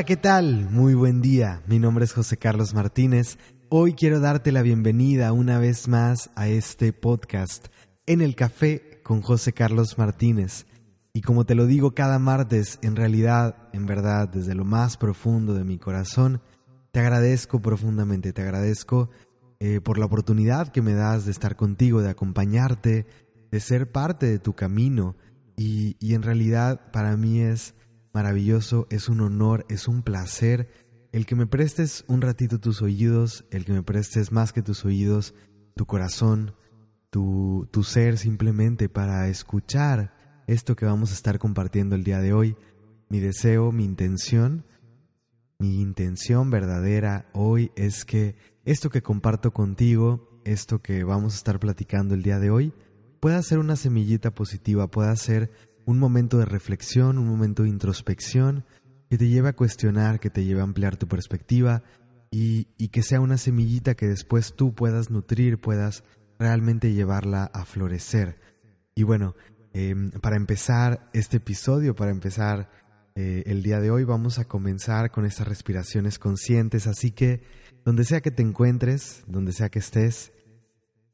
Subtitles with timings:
[0.00, 0.70] Hola, ¿qué tal?
[0.70, 1.62] Muy buen día.
[1.66, 3.36] Mi nombre es José Carlos Martínez.
[3.68, 7.66] Hoy quiero darte la bienvenida una vez más a este podcast
[8.06, 10.64] en el café con José Carlos Martínez.
[11.12, 15.52] Y como te lo digo cada martes, en realidad, en verdad, desde lo más profundo
[15.52, 16.40] de mi corazón,
[16.92, 19.10] te agradezco profundamente, te agradezco
[19.58, 23.04] eh, por la oportunidad que me das de estar contigo, de acompañarte,
[23.50, 25.14] de ser parte de tu camino.
[25.58, 27.74] Y, y en realidad para mí es
[28.12, 30.68] maravilloso, es un honor, es un placer
[31.12, 34.84] el que me prestes un ratito tus oídos, el que me prestes más que tus
[34.84, 35.34] oídos,
[35.74, 36.54] tu corazón,
[37.10, 40.14] tu, tu ser simplemente para escuchar
[40.46, 42.56] esto que vamos a estar compartiendo el día de hoy.
[43.08, 44.64] Mi deseo, mi intención,
[45.58, 51.58] mi intención verdadera hoy es que esto que comparto contigo, esto que vamos a estar
[51.58, 52.72] platicando el día de hoy,
[53.18, 55.50] pueda ser una semillita positiva, pueda ser
[55.84, 58.64] un momento de reflexión, un momento de introspección
[59.08, 61.82] que te lleve a cuestionar, que te lleve a ampliar tu perspectiva
[62.30, 66.04] y, que sea una semillita que después tú puedas nutrir, puedas
[66.38, 68.38] realmente llevarla a florecer.
[68.94, 69.34] Y bueno,
[69.72, 72.70] em, para empezar este episodio, para empezar
[73.16, 77.42] eh, el día de hoy, vamos a comenzar con estas respiraciones conscientes, así que
[77.84, 80.32] donde sea que te encuentres, donde sea que estés,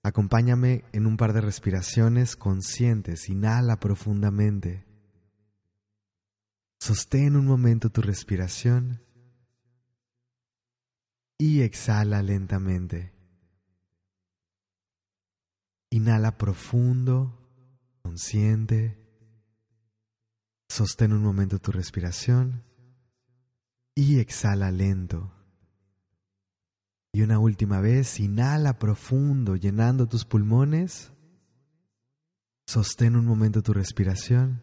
[0.07, 3.29] Acompáñame en un par de respiraciones conscientes.
[3.29, 4.87] Inhala profundamente.
[6.79, 9.03] Sostén un momento tu respiración
[11.37, 13.15] y exhala lentamente.
[15.91, 17.37] Inhala profundo,
[18.03, 18.97] consciente.
[20.69, 22.63] Sostén un momento tu respiración
[23.97, 25.36] y exhala lento.
[27.17, 31.15] Y una última vez, inhala profundo, llenando tus pulmones.
[32.67, 34.63] Sostén un momento tu respiración.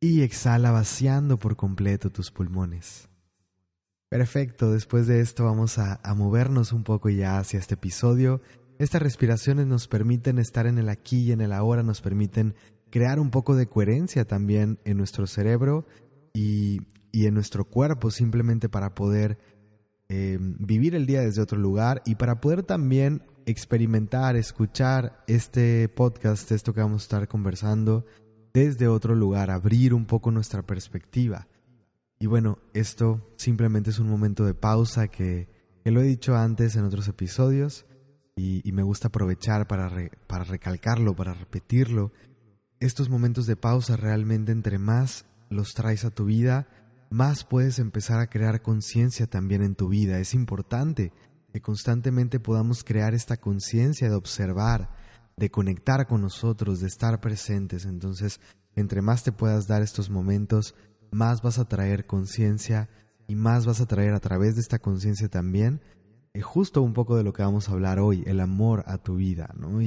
[0.00, 3.08] Y exhala vaciando por completo tus pulmones.
[4.08, 8.40] Perfecto, después de esto vamos a, movernos un poco ya hacia este episodio.
[8.78, 12.54] Estas respiraciones nos permiten estar en el aquí y en el ahora, nos permiten
[12.90, 15.84] crear un poco de coherencia también en nuestro cerebro
[16.32, 19.36] y, y en nuestro cuerpo, simplemente para poder
[20.16, 26.52] eh, vivir el día desde otro lugar y para poder también experimentar, escuchar este podcast,
[26.52, 28.06] esto que vamos a estar conversando
[28.52, 31.48] desde otro lugar, abrir un poco nuestra perspectiva.
[32.20, 35.48] Y bueno, esto simplemente es un momento de pausa que,
[35.84, 37.84] lo he dicho antes en otros episodios
[38.36, 39.90] y, me gusta aprovechar para,
[40.28, 42.12] para recalcarlo, para repetirlo.
[42.78, 46.68] Estos momentos de pausa realmente entre más los traes a tu vida,
[47.14, 50.18] más puedes empezar a crear conciencia también en tu vida.
[50.18, 51.12] Es importante
[51.52, 54.90] que constantemente podamos crear esta conciencia de observar,
[55.36, 57.84] de conectar con nosotros, de estar presentes.
[57.84, 58.40] Entonces,
[58.74, 60.74] entre más te puedas dar estos momentos,
[61.12, 62.88] más vas a traer conciencia
[63.28, 65.80] y más vas a traer a través de esta conciencia también
[66.32, 69.14] eh, justo un poco de lo que vamos a hablar hoy, el amor a tu
[69.14, 69.80] vida, ¿no?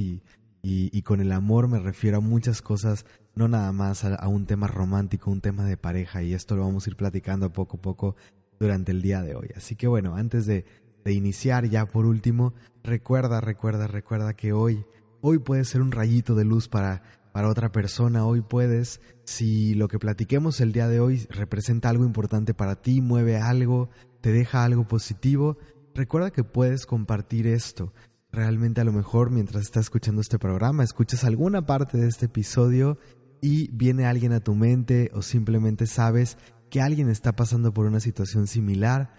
[0.68, 4.66] Y, con el amor me refiero a muchas cosas, no nada más a, un tema
[4.66, 8.16] romántico, un tema de pareja, y esto lo vamos a ir platicando poco a poco
[8.60, 9.48] durante el día de hoy.
[9.56, 10.66] Así que bueno, antes de,
[11.04, 12.52] de iniciar ya por último,
[12.82, 14.84] recuerda, recuerda, recuerda que hoy,
[15.22, 17.02] hoy puede ser un rayito de luz para,
[17.32, 22.04] para otra persona, hoy puedes, si lo que platiquemos el día de hoy representa algo
[22.04, 23.88] importante para ti, mueve algo,
[24.20, 25.56] te deja algo positivo,
[25.94, 27.92] recuerda que puedes compartir esto
[28.30, 32.98] realmente a lo mejor mientras estás escuchando este programa, escuchas alguna parte de este episodio
[33.40, 36.36] y viene alguien a tu mente o simplemente sabes
[36.70, 39.10] que alguien está pasando por una situación similar,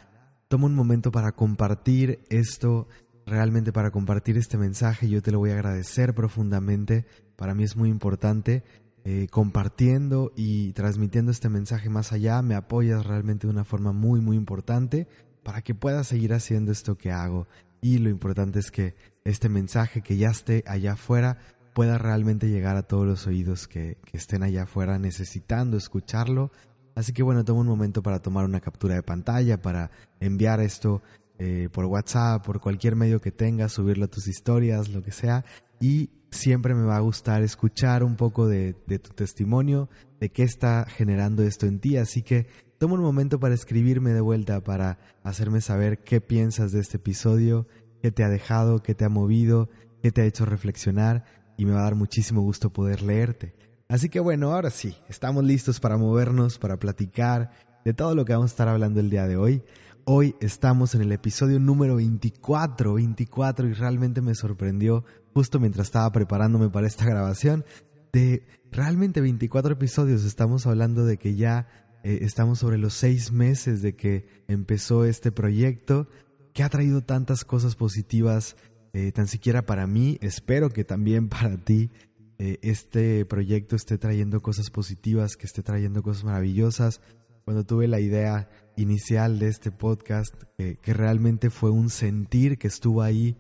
[0.47, 2.87] toma un momento para compartir esto,
[3.25, 7.05] realmente para compartir este mensaje, yo te lo voy a agradecer profundamente,
[7.35, 8.63] para mí es muy importante.
[9.05, 14.19] Eh, compartiendo y transmitiendo este mensaje más allá, me apoyas realmente de una forma muy
[14.19, 15.07] muy importante
[15.41, 17.47] para que pueda seguir haciendo esto que hago
[17.81, 21.37] y lo importante es que este mensaje que ya esté allá afuera
[21.73, 26.51] pueda realmente llegar a todos los oídos que, estén allá afuera necesitando escucharlo.
[26.95, 31.01] Así que bueno, toma un momento para tomar una captura de pantalla, para enviar esto
[31.37, 35.45] eh, por WhatsApp, por cualquier medio que tengas, subirlo a tus historias, lo que sea.
[35.79, 39.89] Y siempre me va a gustar escuchar un poco de, de tu testimonio,
[40.19, 41.95] de qué está generando esto en ti.
[41.95, 42.47] Así que
[42.79, 47.67] Toma un momento para escribirme de vuelta, para hacerme saber qué piensas de este episodio,
[48.01, 49.69] qué te ha dejado, qué te ha movido,
[50.01, 51.25] qué te ha hecho reflexionar
[51.57, 53.53] y me va a dar muchísimo gusto poder leerte.
[53.89, 57.51] Así que bueno, ahora sí, estamos listos para movernos, para platicar
[57.83, 59.61] de todo lo que vamos a estar hablando el día de hoy.
[60.05, 65.03] Hoy estamos en el episodio número 24, 24 y realmente me sorprendió
[65.33, 67.65] justo mientras estaba preparándome para esta grabación
[68.13, 70.23] de realmente 24 episodios.
[70.23, 71.67] Estamos hablando de que ya
[72.04, 76.07] eh, estamos sobre los seis meses de que empezó este proyecto
[76.54, 78.56] que ha traído tantas cosas positivas,
[78.94, 81.90] eh, tan siquiera para mí, espero que también para ti
[82.38, 87.01] eh, este proyecto esté trayendo cosas positivas, que esté trayendo cosas maravillosas.
[87.44, 93.01] Cuando tuve la idea inicial de este podcast, que realmente fue un sentir que estuvo
[93.01, 93.38] ahí,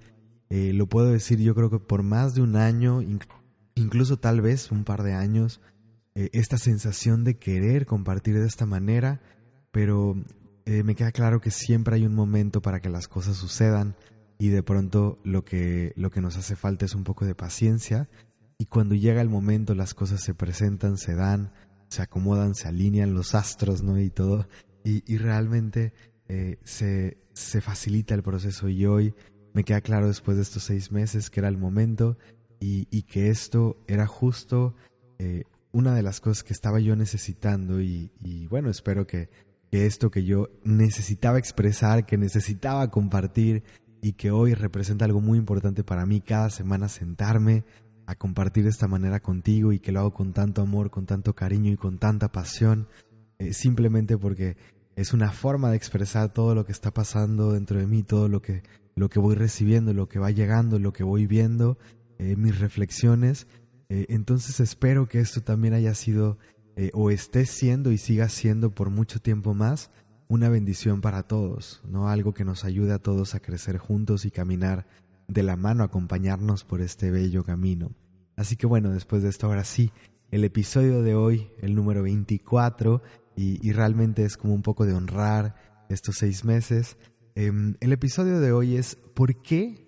[0.49, 3.03] lo puedo decir yo creo que por más de un año,
[3.75, 5.61] incluso tal vez un par de años,
[6.19, 9.21] eh, esta sensación de querer compartir de esta manera,
[9.71, 10.21] pero
[10.65, 13.95] eh, me queda claro que siempre hay un momento para que las cosas sucedan
[14.37, 18.09] y de pronto lo que, lo que nos hace falta es un poco de paciencia.
[18.57, 21.53] Y cuando llega el momento las cosas se presentan, se dan,
[21.87, 23.97] se acomodan, se alinean los astros, ¿no?
[23.97, 24.45] Y todo,
[24.83, 25.93] y, realmente
[26.27, 28.67] eh, se, se facilita el proceso.
[28.67, 29.13] Y hoy
[29.53, 32.17] me queda claro después de estos seis meses que era el momento
[32.59, 34.75] y, y que esto era justo
[35.71, 39.29] una de las cosas que estaba yo necesitando y, bueno, espero que,
[39.71, 43.63] esto que yo necesitaba expresar, que necesitaba compartir
[44.01, 47.65] y que hoy representa algo muy importante para mí, cada semana sentarme
[48.07, 51.35] a compartir de esta manera contigo y que lo hago con tanto amor, con tanto
[51.35, 52.87] cariño y con tanta pasión,
[53.37, 54.57] eh, simplemente porque
[54.95, 58.41] es una forma de expresar todo lo que está pasando dentro de mí, todo lo
[58.41, 58.63] que,
[58.95, 61.77] lo que voy recibiendo, lo que va llegando, lo que voy viendo,
[62.17, 63.45] eh, mis reflexiones
[63.89, 66.37] eh, entonces espero que esto también haya sido
[66.75, 69.91] eh, o esté siendo y siga siendo por mucho tiempo más
[70.27, 72.07] una bendición para todos, ¿no?
[72.07, 74.85] Algo que nos ayude a todos a crecer juntos y caminar
[75.27, 77.91] de la mano, acompañarnos por este bello camino.
[78.35, 79.91] Así que bueno, después de esto, ahora sí,
[80.31, 83.01] el episodio de hoy, el número 24,
[83.35, 85.55] y, realmente es como un poco de honrar
[85.89, 86.97] estos seis meses.
[87.35, 89.87] Em, el episodio de hoy es ¿por qué?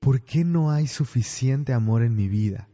[0.00, 2.69] ¿Por qué no hay suficiente amor en mi vida?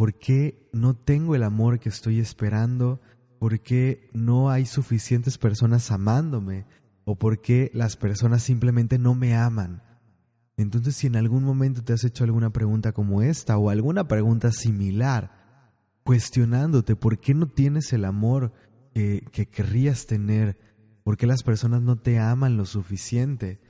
[0.00, 3.02] ¿Por qué no tengo el amor que estoy esperando?
[3.38, 6.64] ¿Por qué no hay suficientes personas amándome?
[7.04, 9.82] ¿O por qué las personas simplemente no me aman?
[10.56, 14.52] Entonces, si en algún momento te has hecho alguna pregunta como esta o alguna pregunta
[14.52, 15.32] similar,
[16.02, 18.54] cuestionándote por qué no tienes el amor
[18.94, 20.58] que, que querrías tener,
[21.04, 23.60] por qué las personas no te aman lo suficiente,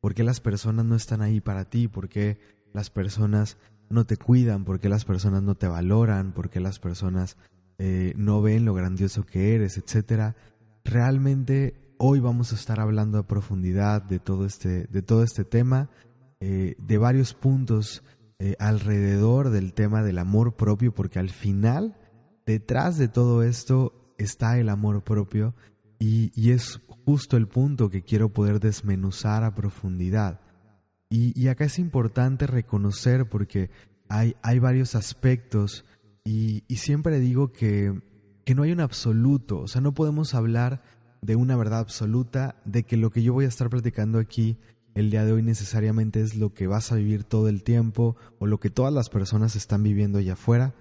[0.00, 2.38] por qué las personas no están ahí para ti, por qué
[2.74, 3.56] las personas
[3.90, 7.36] no te cuidan, porque las personas no te valoran, porque las personas
[7.78, 10.36] eh, no ven lo grandioso que eres, etcétera.
[10.84, 15.88] Realmente hoy vamos a estar hablando a profundidad de todo este, de todo este tema,
[16.40, 18.02] eh, de varios puntos
[18.38, 21.96] eh, alrededor del tema del amor propio, porque al final,
[22.46, 25.54] detrás de todo esto está el amor propio
[25.98, 30.40] y, y es justo el punto que quiero poder desmenuzar a profundidad.
[31.10, 33.70] Y, acá es importante reconocer porque
[34.10, 35.86] hay, hay varios aspectos
[36.24, 37.98] y, siempre digo que,
[38.44, 40.82] que no hay un absoluto, o sea, no podemos hablar
[41.22, 44.58] de una verdad absoluta, de que lo que yo voy a estar platicando aquí
[44.94, 48.46] el día de hoy necesariamente es lo que vas a vivir todo el tiempo o
[48.46, 50.74] lo que todas las personas están viviendo allá afuera.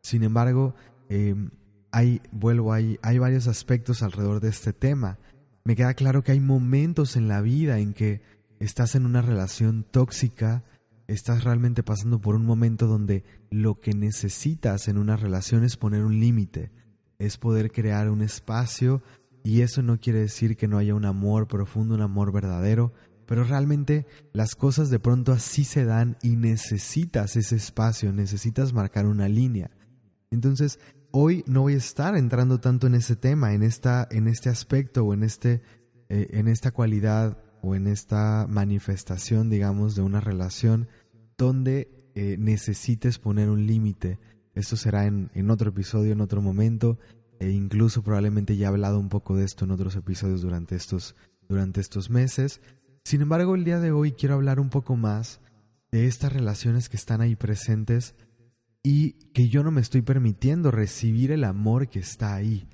[0.00, 0.74] Sin embargo,
[1.08, 1.50] em,
[1.90, 5.18] hay, vuelvo, hay, hay varios aspectos alrededor de este tema.
[5.64, 8.22] Me queda claro que hay momentos en la vida en que
[8.64, 10.64] estás en una relación tóxica,
[11.06, 16.04] estás realmente pasando por un momento donde lo que necesitas en una relación es poner
[16.04, 16.72] un límite,
[17.18, 19.02] es poder crear un espacio
[19.42, 22.92] y eso no quiere decir que no haya un amor profundo, un amor verdadero,
[23.26, 29.06] pero realmente las cosas de pronto así se dan y necesitas ese espacio, necesitas marcar
[29.06, 29.70] una línea.
[30.30, 30.78] Entonces,
[31.10, 35.04] hoy no voy a estar entrando tanto en ese tema, en esta en este aspecto
[35.04, 35.62] o en este
[36.08, 40.88] eh, en esta cualidad o en esta manifestación, digamos, de una relación
[41.38, 44.18] donde eh, necesites poner un límite.
[44.54, 46.98] Esto será en, en, otro episodio, en otro momento,
[47.40, 51.16] e incluso probablemente ya he hablado un poco de esto en otros episodios durante estos,
[51.48, 52.60] durante estos meses.
[53.02, 55.40] Sin embargo, el día de hoy quiero hablar un poco más
[55.90, 58.14] de estas relaciones que están ahí presentes
[58.82, 62.68] y que yo no me estoy permitiendo recibir el amor que está ahí.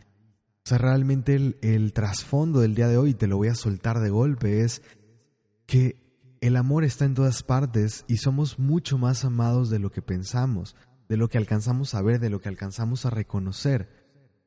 [0.65, 4.11] O sea, realmente el, trasfondo del día de hoy, te lo voy a soltar de
[4.11, 4.83] golpe, es
[5.67, 5.97] que
[6.41, 10.77] el amor está en todas partes y somos mucho más amados de lo que pensamos,
[11.09, 13.89] de lo que alcanzamos a ver, de lo que alcanzamos a reconocer.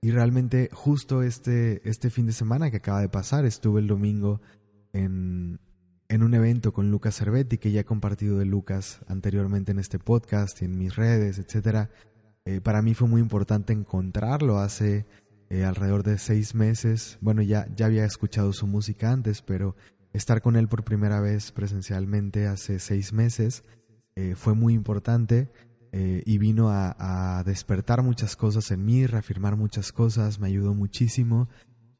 [0.02, 4.42] Y realmente justo este, este fin de semana que acaba de pasar, estuve el domingo
[4.92, 5.60] en,
[6.10, 10.00] en un evento con Lucas Cervetti, que ya he compartido de Lucas anteriormente en este
[10.00, 11.90] podcast y en mis redes, etc.
[12.46, 15.06] Eh, para mí fue muy importante encontrarlo hace
[15.50, 17.18] eh, alrededor de seis meses.
[17.22, 19.76] Bueno, ya, ya había escuchado su música antes, pero
[20.14, 23.64] estar con él por primera vez presencialmente hace seis meses
[24.16, 25.52] eh, fue muy importante.
[25.96, 31.50] eh, y vino a, despertar muchas cosas en mí, reafirmar muchas cosas, me ayudó muchísimo.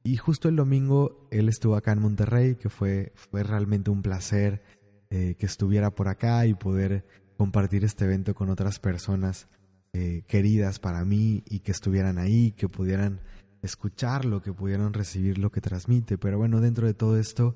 [0.04, 4.64] Y justo el domingo él estuvo acá en Monterrey, que fue, fue realmente un placer
[5.12, 7.06] que estuviera por acá y poder
[7.38, 9.48] compartir este evento con otras personas
[9.94, 13.22] eh, queridas para mí y que estuvieran ahí, que pudieran
[13.62, 16.18] escucharlo, que pudieran recibir lo que transmite.
[16.18, 17.56] Pero bueno, dentro de todo esto,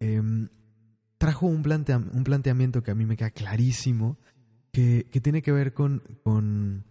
[0.00, 0.48] em,
[1.18, 1.62] trajo un,
[2.12, 4.18] un planteamiento que a mí me queda clarísimo
[4.72, 6.84] que, tiene que ver con, con,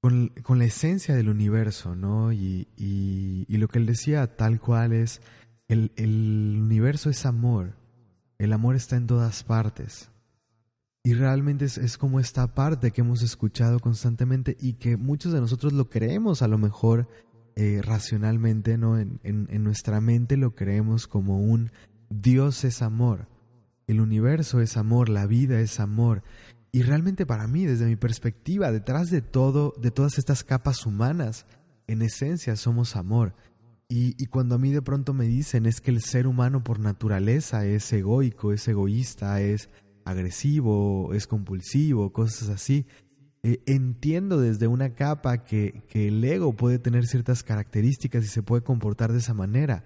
[0.00, 2.32] con, la esencia del universo, ¿no?
[2.32, 5.20] Y, y, lo que él decía tal cual es,
[5.68, 7.74] el, el universo es amor,
[8.38, 10.11] el amor está en todas partes.
[11.04, 15.40] Y realmente es, es, como esta parte que hemos escuchado constantemente y que muchos de
[15.40, 17.08] nosotros lo creemos a lo mejor
[17.56, 18.98] eh, racionalmente, ¿no?
[18.98, 21.70] En, en, nuestra mente lo creemos como un
[22.08, 23.28] Dios es amor,
[23.86, 26.22] el universo es amor, la vida es amor.
[26.70, 31.44] Y realmente para mí, desde mi perspectiva, detrás de todo, de todas estas capas humanas,
[31.86, 33.34] en esencia somos amor.
[33.94, 37.66] Y, cuando a mí de pronto me dicen es que el ser humano por naturaleza
[37.66, 39.68] es egoico, es egoísta, es
[40.04, 42.86] agresivo, es compulsivo, cosas así,
[43.42, 48.42] eh, entiendo desde una capa que, que el ego puede tener ciertas características y se
[48.42, 49.84] puede comportar de esa manera,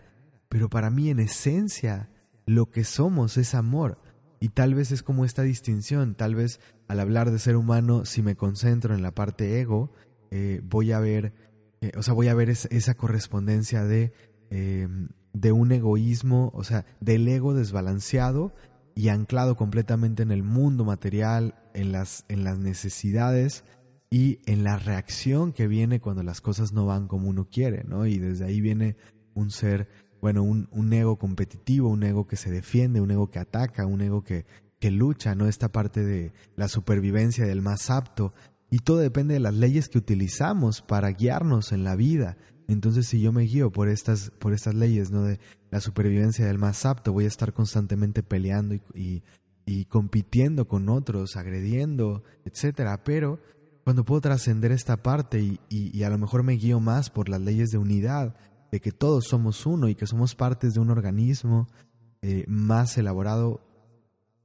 [0.48, 2.10] pero para mí en esencia
[2.46, 3.98] lo que somos es amor.
[4.40, 8.22] Y tal vez es como esta distinción, tal vez al hablar de ser humano, si
[8.22, 9.92] me concentro en la parte ego,
[10.30, 11.32] eh, voy a ver,
[11.80, 14.12] eh, o sea, voy a ver esa correspondencia de,
[14.50, 18.54] em, de un egoísmo, o sea, del ego desbalanceado
[18.96, 23.62] y anclado completamente en el mundo material, en las, en las necesidades
[24.10, 28.06] y en la reacción que viene cuando las cosas no van como uno quiere, ¿no?
[28.06, 28.96] Y desde ahí viene
[29.34, 29.88] un ser
[30.22, 34.00] bueno, un, un, ego competitivo, un ego que se defiende, un ego que ataca, un
[34.00, 34.46] ego que,
[34.80, 35.46] que lucha, ¿no?
[35.46, 38.32] Esta parte de la supervivencia del más apto.
[38.70, 42.38] Y todo depende de las leyes que utilizamos para guiarnos en la vida.
[42.66, 45.22] Entonces, si yo me guío por estas, por estas leyes, ¿no?
[45.22, 45.38] De
[45.76, 49.22] la supervivencia del más apto, voy a estar constantemente peleando y,
[49.66, 53.04] y, compitiendo con otros, agrediendo, etcétera.
[53.04, 53.40] Pero
[53.84, 57.28] cuando puedo trascender esta parte y, y, y a lo mejor me guío más por
[57.28, 58.36] las leyes de unidad,
[58.72, 61.68] de que todos somos uno y que somos partes de un organismo
[62.22, 63.60] eh, más elaborado,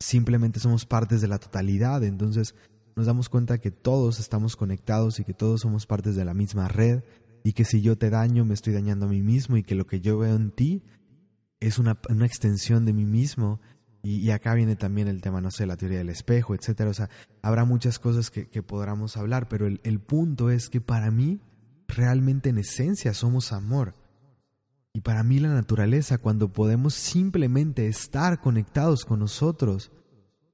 [0.02, 2.56] simplemente somos partes de la totalidad, entonces
[2.98, 6.68] nos damos cuenta que todos estamos conectados y que todos somos partes de la misma
[6.68, 7.04] red
[7.46, 9.88] y que si yo te daño me estoy dañando a mí mismo y que lo
[9.88, 10.84] que yo veo en ti
[11.62, 13.62] es una, extensión de mí mismo
[14.04, 16.90] y, acá viene también el tema, no sé, la teoría del espejo, etcétera.
[16.90, 17.10] O sea,
[17.42, 21.40] habrá muchas cosas que, que podamos hablar, pero el, el punto es que para mí,
[21.88, 23.94] realmente en esencia somos amor.
[24.94, 29.92] Y para mí la naturaleza, cuando podemos simplemente estar conectados con nosotros,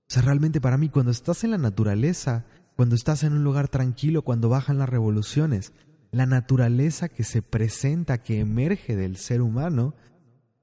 [0.09, 2.45] o sea, realmente para mí cuando estás en la naturaleza,
[2.75, 5.73] cuando estás en un lugar tranquilo, cuando bajan las revoluciones,
[6.11, 9.95] la naturaleza que se presenta, que emerge del ser humano,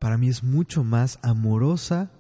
[0.05, 2.11] para mí es mucho más amorosa,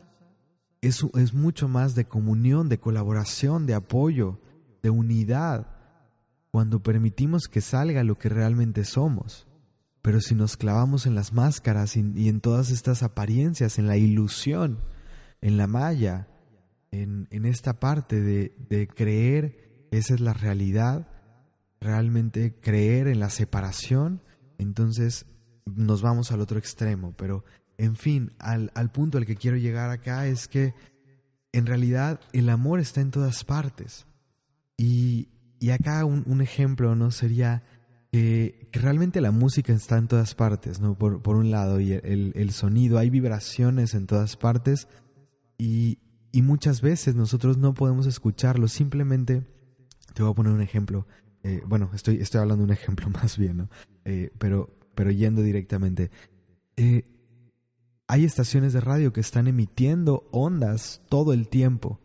[0.80, 4.40] es, es mucho más de comunión, de colaboración, de apoyo,
[4.82, 5.66] de unidad,
[6.50, 9.46] cuando permitimos que salga lo que realmente somos.
[10.00, 14.78] Pero si nos clavamos en las máscaras y, en todas estas apariencias, en la ilusión,
[15.42, 16.26] en la malla,
[16.90, 21.06] en, esta parte de, de creer esa es la realidad,
[21.82, 24.22] realmente creer en la separación,
[24.56, 25.26] entonces
[25.66, 27.12] nos vamos al otro extremo.
[27.18, 27.44] Pero,
[27.78, 30.74] en fin, al, al, punto al que quiero llegar acá es que
[31.52, 34.06] en realidad el amor está en todas partes.
[34.76, 35.28] Y,
[35.60, 37.62] y acá un, un, ejemplo no sería
[38.10, 40.96] que, realmente la música está en todas partes, ¿no?
[40.96, 44.88] Por, por un lado, y el, el, sonido, hay vibraciones en todas partes
[45.58, 45.98] y,
[46.32, 49.44] y, muchas veces nosotros no podemos escucharlo, simplemente,
[50.12, 51.06] te voy a poner un ejemplo,
[51.44, 53.70] eh, bueno, estoy, estoy hablando de un ejemplo más bien, ¿no?
[54.04, 56.10] Eh, pero, pero yendo directamente.
[56.76, 57.04] Eh,
[58.14, 61.98] hay estaciones de radio que están emitiendo ondas todo el tiempo.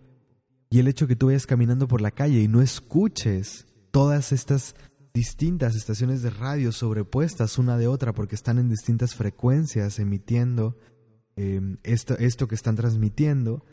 [0.71, 4.73] Y el hecho que tú vayas caminando por la calle y no escuches todas estas
[5.13, 10.79] distintas estaciones de radio sobrepuestas una de otra porque están en distintas frecuencias emitiendo
[11.35, 13.63] em, esto, esto que están transmitiendo,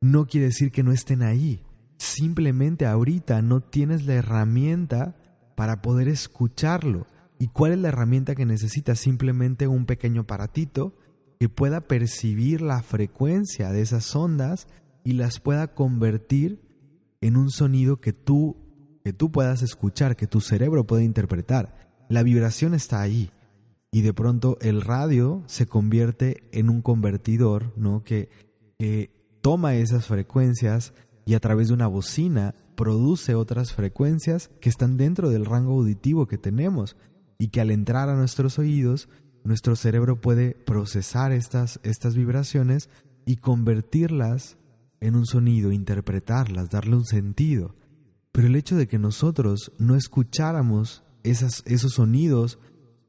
[0.00, 1.62] no quiere decir que no estén ahí.
[1.96, 5.14] Simplemente ahorita no tienes la herramienta
[5.54, 7.06] para poder escucharlo.
[7.38, 8.98] ¿Y cuál es la herramienta que necesitas?
[8.98, 10.96] Simplemente un pequeño aparatito
[11.44, 14.66] que pueda percibir la frecuencia de esas ondas
[15.04, 16.62] y las pueda convertir
[17.20, 18.56] en un sonido que tú
[19.04, 21.74] que tú puedas escuchar, que tu cerebro pueda interpretar.
[22.08, 23.30] La vibración está ahí.
[23.92, 28.04] Y de pronto el radio se convierte en un convertidor, ¿no?
[28.04, 28.30] Que,
[29.42, 30.94] toma esas frecuencias
[31.26, 36.26] y a través de una bocina produce otras frecuencias que están dentro del rango auditivo
[36.26, 36.96] que tenemos
[37.38, 39.10] y que al entrar a nuestros oídos,
[39.44, 42.88] nuestro cerebro puede procesar estas, estas vibraciones
[43.26, 44.56] y convertirlas
[45.00, 47.76] en un sonido, interpretarlas, darle un sentido.
[48.32, 52.58] Pero el hecho de que nosotros no escucháramos esas, esos sonidos,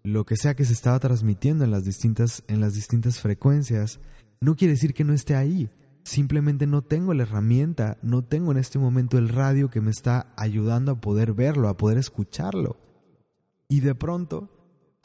[0.03, 3.99] lo que sea que se estaba transmitiendo en las distintas, en las distintas frecuencias,
[4.41, 5.69] no quiere decir que no esté ahí.
[6.03, 10.33] Simplemente no tengo la herramienta, no tengo en este momento el radio que me está
[10.37, 12.77] ayudando a poder verlo, a poder escucharlo.
[13.67, 14.54] Y de pronto,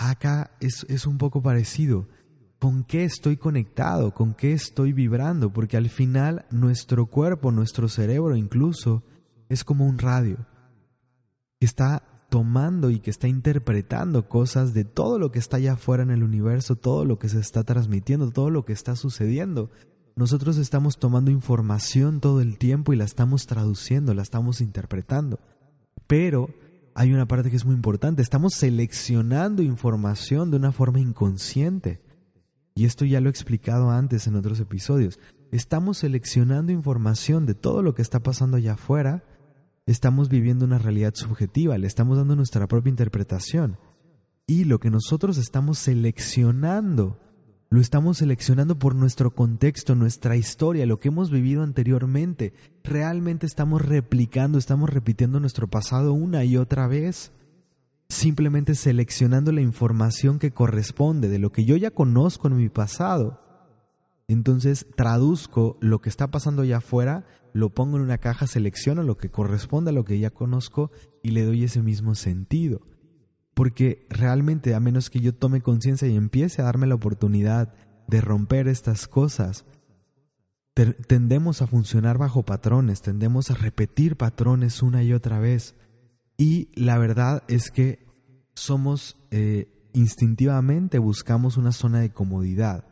[0.08, 2.08] acá es, es un poco parecido.
[2.58, 4.12] ¿Con qué estoy conectado?
[4.12, 5.52] ¿Con qué estoy vibrando?
[5.52, 9.02] Porque al final nuestro cuerpo, nuestro cerebro incluso,
[9.48, 10.36] es como un radio
[11.58, 16.02] que está tomando y que está interpretando cosas de todo lo que está allá afuera
[16.02, 19.70] en el universo, todo lo que se está transmitiendo, todo lo que está sucediendo.
[20.16, 25.40] Nosotros estamos tomando información todo el tiempo y la estamos traduciendo, la estamos interpretando.
[26.06, 26.50] Pero
[26.94, 32.00] hay una parte que es muy importante, estamos seleccionando información de una forma inconsciente.
[32.74, 35.18] Y esto ya lo he explicado antes en otros episodios.
[35.50, 39.24] Estamos seleccionando información de todo lo que está pasando allá afuera
[39.90, 43.78] estamos viviendo una realidad subjetiva, le estamos dando nuestra propia interpretación.
[44.46, 47.20] Y lo que nosotros estamos seleccionando,
[47.72, 52.52] lo estamos seleccionando por nuestro contexto, nuestra historia, lo que hemos vivido anteriormente.
[52.82, 57.30] Realmente estamos replicando, estamos repitiendo nuestro pasado una y otra vez.
[58.08, 63.40] Simplemente seleccionando la información que corresponde de lo que yo ya conozco en mi pasado.
[64.26, 69.16] Entonces traduzco lo que está pasando allá afuera lo pongo en una caja, selecciono lo
[69.16, 70.90] que corresponde a lo que ya conozco
[71.22, 72.80] y le doy ese mismo sentido.
[73.60, 77.74] Porque realmente, a menos que yo tome conciencia y empiece a darme la oportunidad
[78.08, 79.66] de romper estas cosas,
[81.06, 85.74] tendemos a funcionar bajo patrones, tendemos a repetir patrones una y otra vez.
[86.38, 88.06] Y la verdad es que
[88.54, 92.86] somos eh, instintivamente buscamos una zona de comodidad.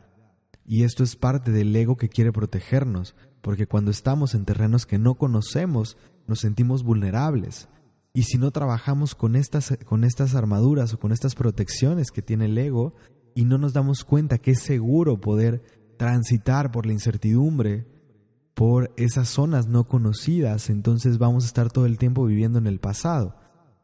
[0.67, 4.99] Y esto es parte del ego que quiere protegernos porque cuando estamos en terrenos que
[4.99, 7.69] no conocemos, nos sentimos vulnerables.
[8.13, 12.45] Y si no trabajamos con estas, con estas armaduras o con estas protecciones que tiene
[12.45, 12.95] el ego
[13.35, 15.61] y no nos damos cuenta que es seguro poder
[15.97, 17.85] transitar por la incertidumbre,
[18.59, 22.79] por esas zonas no conocidas, entonces vamos a estar todo el tiempo viviendo en el
[22.79, 23.35] pasado,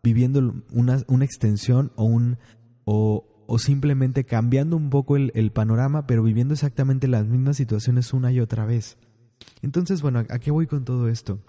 [0.04, 2.38] viviendo una, una extensión o, un,
[2.84, 8.12] o, o, simplemente cambiando un poco el, el panorama, pero viviendo exactamente las mismas situaciones
[8.12, 8.98] una y otra vez.
[9.62, 11.40] Entonces, bueno, ¿a qué voy con todo esto?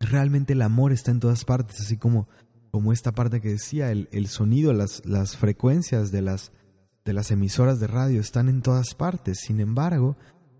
[0.00, 2.28] Realmente el amor está en todas partes, así como,
[2.70, 6.52] como esta parte que decía, el, el sonido, las, las frecuencias de las,
[7.04, 9.40] de las emisoras de radio están en todas partes.
[9.40, 10.16] Sin embargo,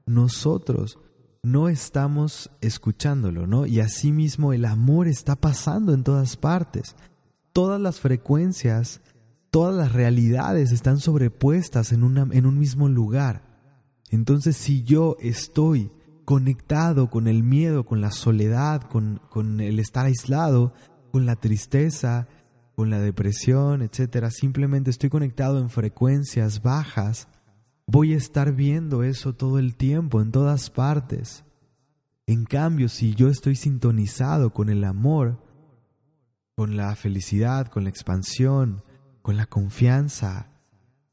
[0.06, 0.98] nosotros
[1.42, 3.66] no estamos escuchándolo, ¿no?
[3.66, 6.96] Y asimismo el amor está pasando en todas partes.
[7.52, 9.00] Todas las frecuencias,
[9.50, 13.42] todas las realidades están sobrepuestas en, una, en un mismo lugar.
[14.10, 15.90] Entonces, si yo estoy
[16.28, 20.74] conectado con el miedo, con la soledad, con, con el estar aislado,
[21.10, 22.28] con la tristeza,
[22.76, 27.28] con la depresión, etcétera, simplemente estoy conectado en frecuencias bajas,
[27.86, 31.44] voy a estar viendo eso todo el tiempo, en todas partes.
[32.26, 35.42] En cambio, si yo estoy sintonizado con el amor,
[36.54, 38.82] con la felicidad, con la expansión,
[39.22, 40.50] con la confianza,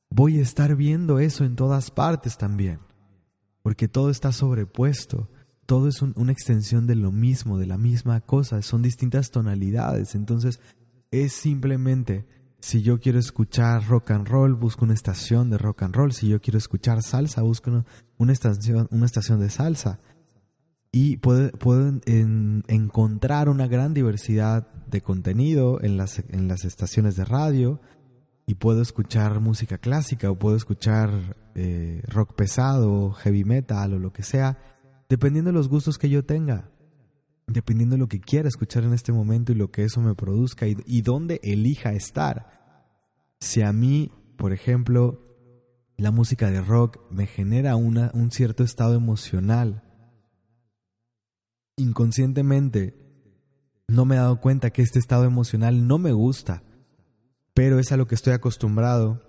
[0.09, 2.84] voy a estar viendo eso en todas partes también
[3.65, 5.27] porque todo está sobrepuesto,
[5.65, 10.59] todo es una extensión de lo mismo, de la misma cosa, son distintas tonalidades, entonces
[11.09, 12.27] es simplemente,
[12.59, 16.27] si yo quiero escuchar rock and roll, busco una estación de rock and roll, si
[16.27, 17.83] yo quiero escuchar salsa, busco
[18.19, 19.99] una estación, una estación de salsa.
[20.91, 21.49] Y puedo,
[22.05, 27.81] encontrar una gran diversidad de contenido en las, en las estaciones de radio,
[28.45, 34.13] y puedo escuchar música clásica o puedo escuchar eh, rock pesado, heavy metal o lo
[34.13, 34.57] que sea,
[35.09, 36.69] dependiendo de los gustos que yo tenga,
[37.47, 40.67] dependiendo de lo que quiera escuchar en este momento y lo que eso me produzca
[40.67, 43.33] y, y dónde elija estar.
[43.39, 45.21] Si a mí, por ejemplo,
[45.97, 49.83] la música de rock me genera una, un cierto estado emocional,
[51.77, 52.95] inconscientemente
[53.87, 56.63] no me he dado cuenta que este estado emocional no me gusta
[57.55, 59.23] pero es a lo que estoy acostumbrado.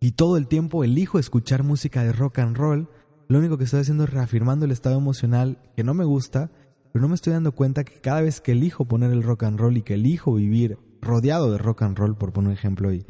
[0.00, 2.90] Y todo el tiempo elijo escuchar música de rock and roll.
[3.28, 6.50] Lo único que estoy haciendo es reafirmando el estado emocional que no me gusta,
[6.92, 9.58] pero no me estoy dando cuenta que cada vez que elijo poner el rock and
[9.58, 13.06] roll y que elijo vivir rodeado de rock and roll, por poner un ejemplo, y,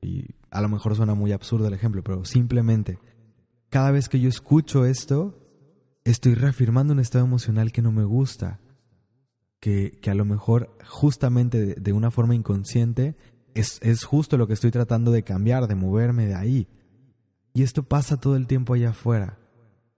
[0.00, 3.00] y a lo mejor suena muy absurdo el ejemplo, pero simplemente
[3.70, 5.38] cada vez que yo escucho esto,
[6.04, 8.60] estoy reafirmando un estado emocional que no me gusta.
[9.60, 13.16] que, que a lo mejor justamente de, una forma inconsciente
[13.60, 16.68] es, es justo lo que estoy tratando de cambiar, de moverme de ahí.
[17.54, 19.38] Y esto pasa todo el tiempo allá afuera.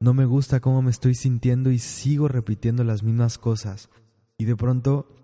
[0.00, 3.90] No me gusta cómo me estoy sintiendo y sigo repitiendo las mismas cosas.
[4.38, 5.14] Y de pronto,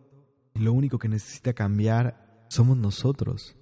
[0.54, 3.56] lo único que necesita cambiar somos nosotros.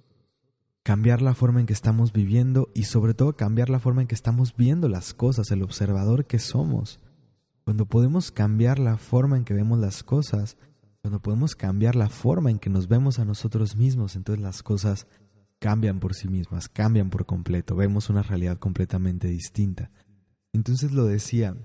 [0.83, 4.15] Cambiar la forma en que estamos viviendo y sobre todo cambiar la forma en que
[4.15, 6.99] estamos viendo las cosas, el observador que somos.
[7.63, 10.57] Cuando podemos cambiar la forma en que vemos las cosas,
[11.05, 15.05] cuando podemos cambiar la forma en que nos vemos a nosotros mismos, entonces las cosas
[15.59, 19.91] cambian por sí mismas, cambian por completo, vemos una realidad completamente distinta.
[20.51, 21.55] Entonces lo decía,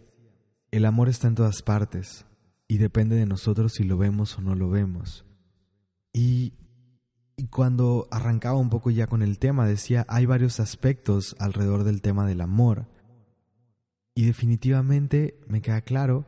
[0.70, 2.26] el amor está en todas partes
[2.68, 5.24] y depende de nosotros si lo vemos o no lo vemos.
[6.12, 6.53] Y,
[7.35, 12.03] y cuando arrancaba un poco ya con el tema, decía, hay varios aspectos alrededor del
[12.03, 12.88] tema del amor
[14.14, 16.26] y definitivamente me queda claro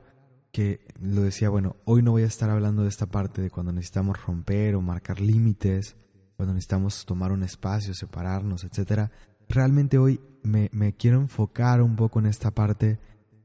[0.53, 3.73] que lo decía, bueno, hoy no voy a estar hablando de esta parte de cuando
[3.73, 5.97] necesitamos romper o marcar límites,
[6.37, 9.11] cuando necesitamos tomar un espacio, separarnos, etc.
[9.49, 13.01] Realmente hoy me, me quiero enfocar un poco en esta parte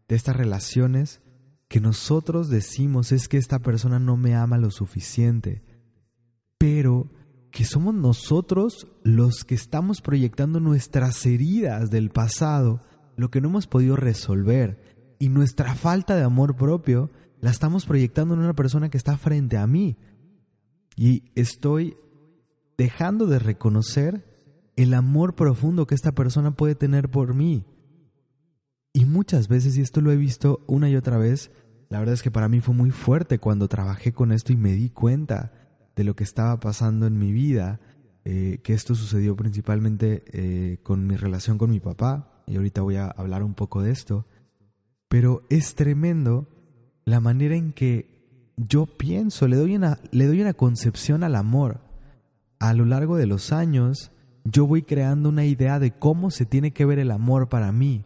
[0.08, 1.22] de estas relaciones
[1.70, 5.64] que nosotros decimos es que esta persona no me ama lo suficiente,
[6.58, 7.10] pero
[7.52, 12.82] que somos nosotros los que estamos proyectando nuestras heridas del pasado
[13.16, 18.34] lo que no hemos podido resolver y nuestra falta de amor propio la estamos proyectando
[18.34, 19.98] en una persona que está frente a mí.
[20.96, 21.98] Y estoy
[22.78, 24.26] dejando de reconocer
[24.76, 27.66] el amor profundo que esta persona puede tener por mí.
[28.94, 31.52] Y muchas veces, y esto lo he visto una y otra vez,
[31.90, 34.74] la verdad es que para mí fue muy fuerte cuando trabajé con esto y me
[34.74, 35.52] di cuenta
[35.96, 37.80] de lo que estaba pasando en mi vida,
[38.26, 42.96] eh, que esto sucedió principalmente eh, con mi relación con mi papá y ahorita voy
[42.96, 44.26] a hablar un poco de esto,
[45.08, 46.48] pero es tremendo
[47.06, 48.08] la manera en que
[48.58, 51.82] yo pienso, le doy una, le doy una concepción al amor.
[52.60, 54.12] A lo largo de los años,
[54.44, 58.04] yo voy creando una idea de cómo se tiene que ver el amor para mí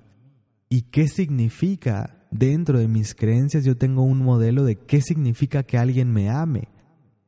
[0.69, 5.77] y qué significa dentro de mis creencias yo tengo un modelo de qué significa que
[5.77, 6.67] alguien me ame.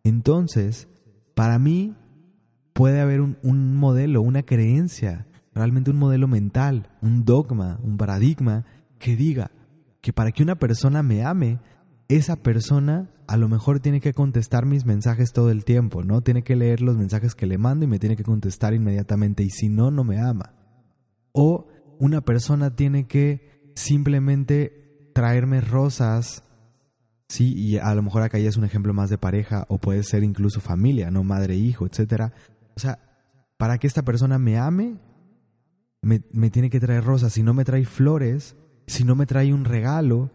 [0.03, 0.87] Entonces,
[1.33, 1.93] para mí
[2.73, 8.65] puede haber un, un modelo, una creencia realmente un modelo mental, un dogma, un paradigma
[8.99, 9.51] que diga
[10.03, 11.61] que para que una persona me ame,
[12.09, 16.21] esa persona a lo mejor tiene que contestar mis mensajes todo el tiempo, ¿no?
[16.21, 19.49] Tiene que leer los mensajes que le mando y me tiene que contestar inmediatamente y
[19.49, 20.53] si no, no me ama.
[21.31, 21.67] O
[21.99, 26.43] una persona tiene que simplemente traerme rosas,
[27.29, 30.03] sí, y a lo mejor acá ya es un ejemplo más de pareja o puede
[30.03, 31.23] ser incluso familia, ¿no?
[31.23, 32.33] Madre, hijo, etcétera.
[32.75, 32.99] O sea,
[33.55, 34.97] para que esta persona me ame,
[36.01, 39.65] me, tiene que traer rosas, si no me trae flores, si no me trae un
[39.65, 40.31] regalo,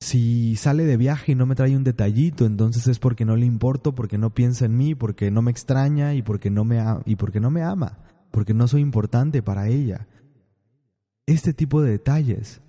[0.00, 3.46] si sale de viaje y no me trae un detallito, entonces es porque no le
[3.46, 7.16] importo, porque no piensa en mí, porque no me extraña y porque no me, y
[7.16, 7.98] porque no me ama,
[8.30, 10.06] porque no soy importante para ella.
[11.26, 12.60] Este tipo de detalles.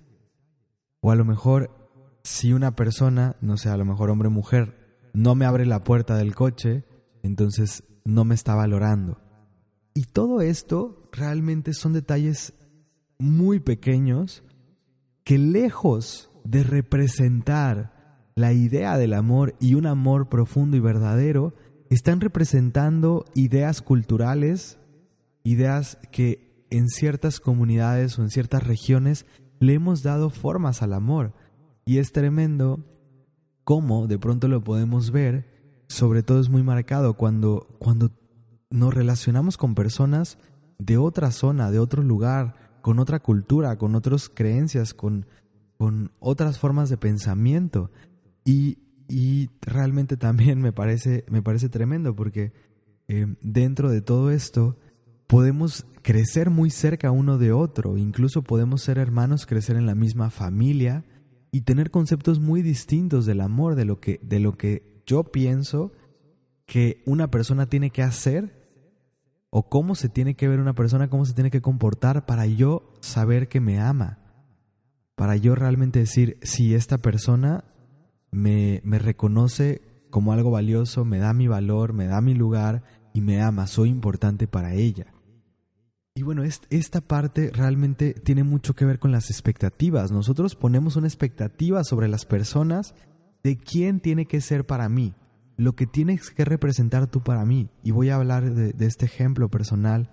[1.00, 1.70] O a lo mejor,
[2.24, 5.84] si una persona, no sé, a lo mejor hombre o mujer, no me abre la
[5.84, 6.84] puerta del coche,
[7.22, 9.20] entonces no me está valorando.
[9.94, 12.54] Y todo esto realmente son detalles
[13.18, 14.42] muy pequeños
[15.26, 21.52] que lejos de representar la idea del amor y un amor profundo y verdadero,
[21.90, 24.78] están representando ideas culturales,
[25.42, 29.26] ideas que en ciertas comunidades o en ciertas regiones
[29.58, 31.32] le hemos dado formas al amor.
[31.84, 32.84] Y es tremendo
[33.64, 35.44] cómo de pronto lo podemos ver,
[35.88, 38.12] sobre todo es muy marcado cuando, cuando
[38.70, 40.38] nos relacionamos con personas
[40.78, 45.26] de otra zona, de otro lugar, con otra cultura, con otras creencias, con,
[45.76, 47.90] con otras formas de pensamiento.
[48.44, 52.52] Y, y realmente también me parece, me parece tremendo porque
[53.08, 54.78] eh, dentro de todo esto
[55.26, 60.30] podemos crecer muy cerca uno de otro, incluso podemos ser hermanos, crecer en la misma
[60.30, 61.04] familia
[61.50, 65.90] y tener conceptos muy distintos del amor, de lo que, de lo que yo pienso
[66.66, 68.65] que una persona tiene que hacer
[69.58, 72.92] o cómo se tiene que ver una persona, cómo se tiene que comportar para yo
[73.00, 74.18] saber que me ama,
[75.14, 77.64] para yo realmente decir si esta persona
[78.30, 82.82] me, reconoce como algo valioso, me da mi valor, me da mi lugar
[83.14, 85.06] y me ama, soy importante para ella.
[86.14, 90.12] Y bueno, esta parte realmente tiene mucho que ver con las expectativas.
[90.12, 92.94] Nosotros ponemos una expectativa sobre las personas
[93.42, 95.14] de quién tiene que ser para mí
[95.56, 97.68] lo que tienes que representar tú para mí.
[97.82, 100.10] Y voy a hablar de, este ejemplo personal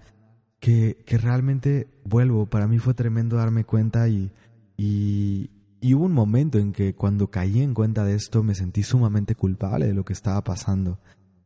[0.60, 4.32] que, realmente, vuelvo, para mí fue tremendo darme cuenta y,
[4.78, 5.50] y,
[5.82, 9.36] y, hubo un momento en que cuando caí en cuenta de esto me sentí sumamente
[9.36, 11.00] culpable de lo que estaba pasando,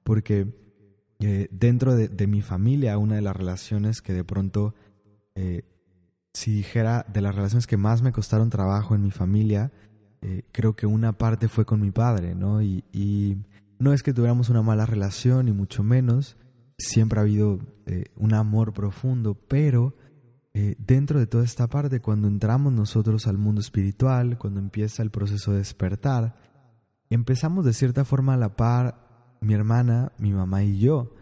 [0.04, 0.48] porque
[1.20, 4.76] eh, dentro de, mi familia, una de las relaciones que de pronto,
[5.34, 5.64] eh,
[6.34, 9.72] si dijera de las relaciones que más me costaron trabajo en mi familia,
[10.22, 12.62] eh, creo que una parte fue con mi padre, ¿no?
[12.62, 12.84] Y,
[13.80, 16.38] no es que tuviéramos una mala relación, ni mucho menos,
[16.78, 17.60] siempre ha habido
[18.16, 19.96] un amor profundo, pero
[20.78, 25.52] dentro de toda esta parte, cuando entramos nosotros al mundo espiritual, cuando empieza el proceso
[25.52, 26.36] de despertar,
[27.10, 29.08] empezamos de cierta forma a la par
[29.42, 31.14] mi hermana, mi mamá y yo.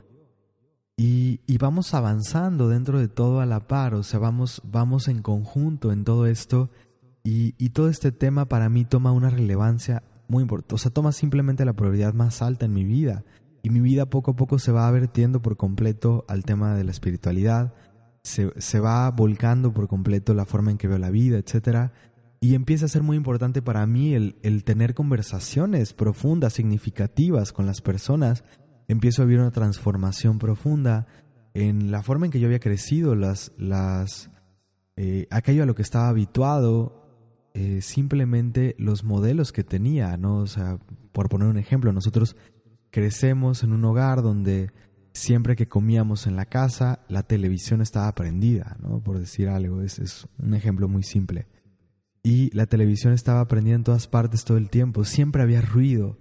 [0.98, 5.92] Y, vamos avanzando dentro de todo a la par, o sea, vamos, vamos en conjunto
[5.92, 6.70] en todo esto
[7.24, 11.66] y, todo este tema para mí toma una relevancia muy importante, o sea, toma simplemente
[11.66, 13.24] la prioridad más alta en mi vida.
[13.64, 16.92] Y mi vida poco a poco se va vertiendo por completo al tema de la
[16.92, 17.74] espiritualidad,
[18.22, 21.92] se, se va volcando por completo la forma en que veo la vida, etcétera.
[22.46, 27.82] Y empieza a ser muy importante para mí el, tener conversaciones profundas, significativas con las
[27.82, 28.44] personas.
[28.88, 31.08] Empiezo a vivir una transformación profunda
[31.56, 34.30] en la forma en que yo había crecido, las, las,
[34.96, 37.05] eh, aquello a lo que estaba habituado,
[37.56, 40.38] eh, simplemente los modelos que tenía, ¿no?
[40.38, 40.78] O sea,
[41.12, 42.36] por poner un ejemplo, nosotros
[42.92, 44.72] crecemos en un hogar donde
[45.14, 49.02] siempre que comíamos en la casa, la televisión estaba prendida, ¿no?
[49.02, 51.48] Por decir algo, es, es un ejemplo muy simple
[52.26, 56.18] y la televisión estaba prendida en todas partes todo el tiempo, siempre había ruido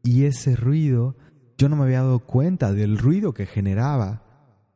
[0.00, 1.16] y ese ruido
[1.58, 4.22] yo no me había dado cuenta del ruido que generaba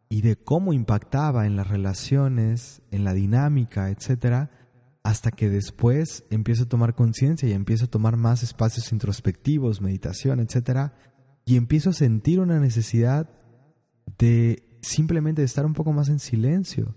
[0.08, 4.50] y de cómo impactaba en las relaciones, en la dinámica, etcétera,
[5.04, 10.40] hasta que después empiezo a tomar conciencia y empiezo a tomar más espacios introspectivos, meditación,
[10.40, 10.94] etcétera,
[11.44, 13.28] y empiezo a sentir una necesidad
[14.18, 16.96] de simplemente estar un poco más en silencio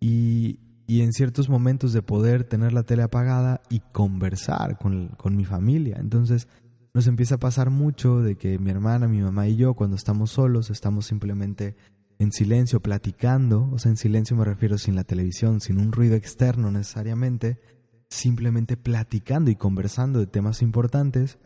[0.00, 5.36] y, y en ciertos momentos de poder tener la tele apagada y conversar con, con,
[5.36, 5.96] mi familia.
[5.98, 6.46] Entonces
[6.94, 10.30] nos empieza a pasar mucho de que mi hermana, mi mamá y yo cuando estamos
[10.30, 11.76] solos estamos simplemente
[12.18, 16.16] en silencio platicando, o sea, en silencio me refiero sin la televisión, sin un ruido
[16.16, 17.60] externo necesariamente,
[18.08, 21.38] simplemente platicando y conversando de temas importantes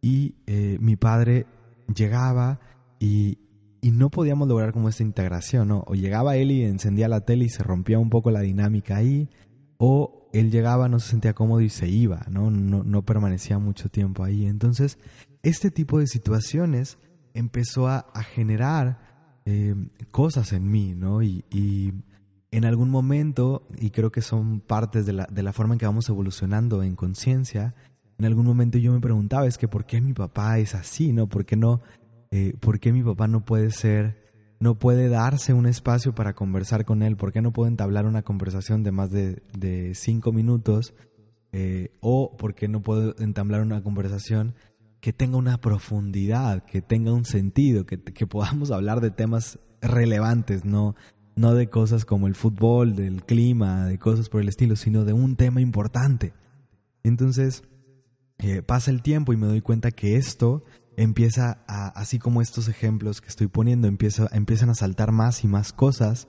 [0.00, 1.46] y eh, mi padre
[1.94, 2.60] llegaba
[2.98, 3.38] y,
[3.80, 5.84] y no podíamos lograr como esta integración, ¿no?
[5.86, 9.28] O llegaba él y encendía la tele y se rompía un poco la dinámica ahí,
[9.78, 12.50] o él llegaba, no se sentía cómodo y se iba, ¿no?
[12.50, 14.46] No, no permanecía mucho tiempo ahí.
[14.46, 14.98] Entonces,
[15.42, 16.98] este tipo de situaciones
[17.34, 18.04] empezó a,
[18.34, 19.07] generar
[19.50, 19.74] eh,
[20.10, 21.22] cosas en mí, ¿no?
[21.22, 21.94] Y, y,
[22.50, 25.86] en algún momento, y creo que son partes de la, de la forma en que
[25.86, 27.74] vamos evolucionando en conciencia,
[28.18, 31.28] en algún momento yo me preguntaba, es que ¿por qué mi papá es así, no?
[31.28, 31.82] ¿Por qué no
[32.30, 34.16] eh, ¿por qué mi papá no puede ser,
[34.60, 37.16] no puede darse un espacio para conversar con él?
[37.16, 40.94] ¿Por qué no puedo entablar una conversación de más de, de cinco minutos?
[41.52, 44.54] Eh, ¿O por qué no puedo entablar una conversación
[45.00, 50.64] que tenga una profundidad, que tenga un sentido, que, que podamos hablar de temas relevantes,
[50.64, 50.96] no,
[51.36, 55.12] no de cosas como el fútbol, del clima, de cosas por el estilo, sino de
[55.12, 56.32] un tema importante?
[57.02, 57.62] Entonces,
[58.38, 60.64] eh, pasa el tiempo y me doy cuenta que esto
[60.96, 65.48] empieza a, así como estos ejemplos que estoy poniendo, empieza, empiezan a saltar más y
[65.48, 66.28] más cosas.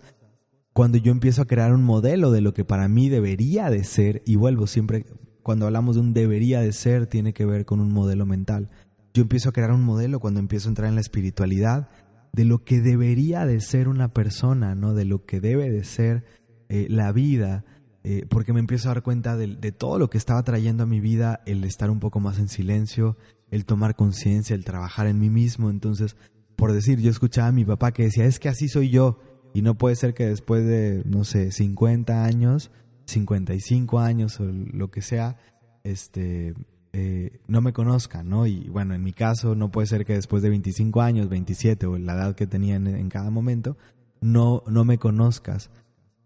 [0.74, 4.22] Cuando yo empiezo a crear un modelo de lo que para mí debería de ser,
[4.26, 5.06] y vuelvo siempre,
[5.44, 8.70] cuando hablamos de un debería de ser, tiene que ver con un modelo mental.
[9.14, 11.90] Yo empiezo a crear un modelo cuando empiezo a entrar en la espiritualidad
[12.32, 14.94] de lo que debería de ser una persona, ¿no?
[14.94, 16.24] De lo que debe de ser
[16.70, 17.66] eh, la vida,
[18.04, 20.86] eh, porque me empiezo a dar cuenta de, de, todo lo que estaba trayendo a
[20.86, 23.18] mi vida el estar un poco más en silencio,
[23.50, 25.70] el tomar conciencia, el trabajar en mí mismo.
[25.70, 26.16] Entonces,
[26.56, 29.20] por decir, yo escuchaba a mi papá que decía, es que así soy yo.
[29.54, 32.70] Y no puede ser que después de, no sé, 50 años,
[33.10, 35.38] 55 años o lo que sea,
[35.84, 36.54] este,
[36.94, 38.48] eh, no me conozcan, ¿no?
[38.48, 41.98] Y bueno, en mi caso, no puede ser que después de 25 años, 27 o
[41.98, 43.78] la edad que tenía en, cada momento,
[44.22, 45.70] no, no me conozcas.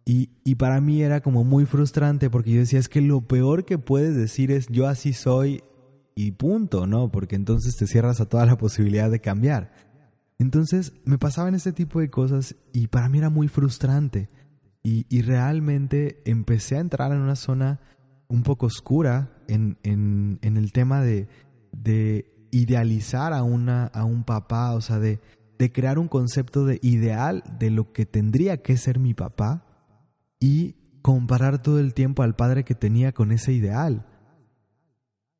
[0.05, 3.63] Y, y, para mí era como muy frustrante porque yo decía, es que lo peor
[3.63, 5.63] que puedes decir es yo así soy
[6.15, 7.09] y punto, ¿no?
[7.09, 9.71] Porque entonces te cierras a toda la posibilidad de cambiar.
[10.39, 14.29] Entonces me pasaban este tipo de cosas y para mí era muy frustrante.
[14.85, 17.79] Y, realmente empecé a entrar en una zona
[18.27, 21.29] un poco oscura en, en, en el tema de,
[21.71, 25.21] de idealizar a, una, a un papá, o sea, de,
[25.57, 29.65] de crear un concepto de ideal de lo que tendría que ser mi papá
[30.39, 34.05] y comparar todo el tiempo al padre que tenía con ese ideal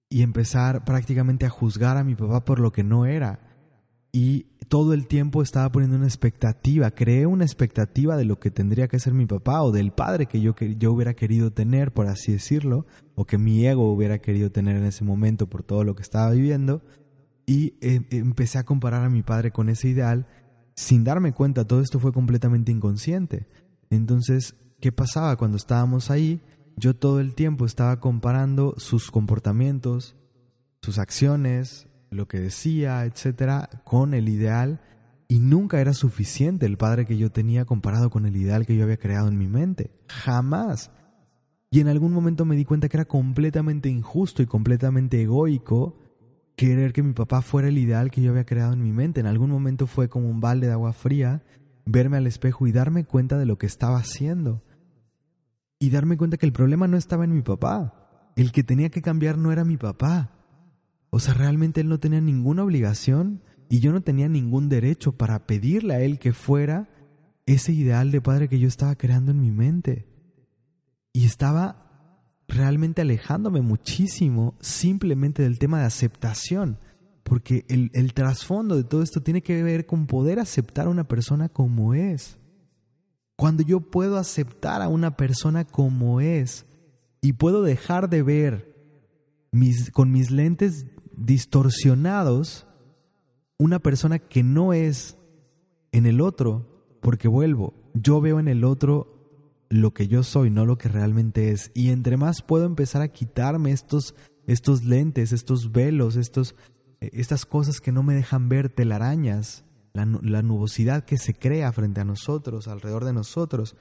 [0.09, 3.52] y empezar prácticamente a juzgar a mi papá por lo que no era.
[4.13, 8.87] Y todo el tiempo estaba poniendo una expectativa, creé una expectativa de lo que tendría
[8.87, 12.07] que ser mi papá o del padre que yo, que yo hubiera querido tener, por
[12.07, 15.95] así decirlo, o que mi ego hubiera querido tener en ese momento por todo lo
[15.95, 16.83] que estaba viviendo.
[17.45, 20.27] Y eh, empecé a comparar a mi padre con ese ideal
[20.75, 23.47] sin darme cuenta, todo esto fue completamente inconsciente.
[23.89, 26.41] Entonces, ¿qué pasaba cuando estábamos ahí?
[26.77, 30.15] Yo todo el tiempo estaba comparando sus comportamientos,
[30.81, 34.79] sus acciones, lo que decía, etcétera, con el ideal
[35.27, 38.83] y nunca era suficiente el padre que yo tenía comparado con el ideal que yo
[38.83, 39.91] había creado en mi mente.
[40.07, 40.91] Jamás.
[41.71, 45.97] Y en algún momento me di cuenta que era completamente injusto y completamente egoico
[46.55, 49.21] querer que mi papá fuera el ideal que yo había creado en mi mente.
[49.21, 51.41] En algún momento fue como un balde de agua fría
[51.85, 54.61] verme al espejo y darme cuenta de lo que estaba haciendo.
[55.79, 58.31] Y darme cuenta que el problema no estaba en mi papá.
[58.35, 60.31] El que tenía que cambiar no era mi papá.
[61.15, 65.45] O sea, realmente él no tenía ninguna obligación y yo no tenía ningún derecho para
[65.45, 66.89] pedirle a él que fuera
[67.45, 70.07] ese ideal de padre que yo estaba creando en mi mente.
[71.13, 76.79] Y estaba realmente alejándome muchísimo simplemente del tema de aceptación,
[77.21, 81.47] porque el, trasfondo de todo esto tiene que ver con poder aceptar a una persona
[81.47, 82.39] como es.
[83.35, 86.65] Cuando yo puedo aceptar a una persona como es
[87.21, 88.73] y puedo dejar de ver
[89.51, 92.67] mis, con mis lentes distorsionados
[93.57, 95.17] una persona que no es
[95.91, 99.13] en el otro, porque vuelvo, yo veo en el otro
[99.69, 101.71] lo que yo soy, no lo que realmente es.
[101.73, 104.15] Y entre más puedo empezar a quitarme estos,
[104.47, 106.55] estos lentes, estos velos, estos,
[107.01, 111.71] eh, estas cosas que no me dejan ver telarañas, la, la nubosidad que se crea
[111.71, 113.75] frente a nosotros, alrededor de nosotros,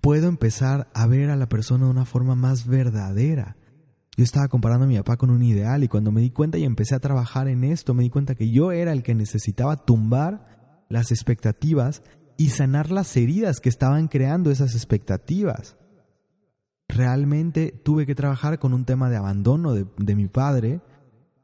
[0.00, 3.56] puedo empezar a ver a la persona de una forma más verdadera.
[4.20, 6.64] Yo estaba comparando a mi papá con un ideal y cuando me di cuenta y
[6.64, 10.84] empecé a trabajar en esto, me di cuenta que yo era el que necesitaba tumbar
[10.90, 12.02] las expectativas
[12.36, 15.78] y sanar las heridas que estaban creando esas expectativas.
[16.86, 20.82] Realmente tuve que trabajar con un tema de abandono de, mi padre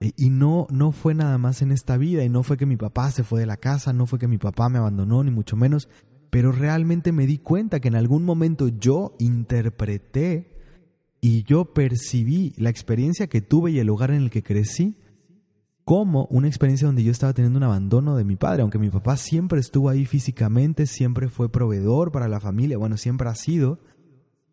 [0.01, 2.77] eh, y no, no fue nada más en esta vida y no fue que mi
[2.77, 5.57] papá se fue de la casa, no fue que mi papá me abandonó, ni mucho
[5.57, 5.89] menos,
[6.29, 10.56] pero realmente me di cuenta que en algún momento yo interpreté
[11.21, 14.97] y yo percibí la experiencia que tuve y el lugar en el que crecí
[15.85, 19.17] como una experiencia donde yo estaba teniendo un abandono de mi padre, aunque mi papá
[19.17, 23.79] siempre estuvo ahí físicamente, siempre fue proveedor para la familia, bueno, siempre ha sido,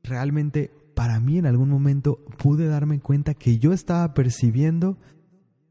[0.04, 5.00] realmente para mí en algún momento pude darme cuenta que yo estaba percibiendo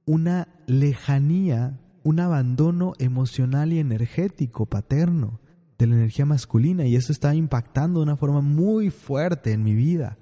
[0.05, 5.41] una lejanía, un abandono emocional y energético paterno
[5.79, 9.75] de la energía masculina y eso estaba impactando de una forma muy fuerte en mi
[9.75, 10.19] vida.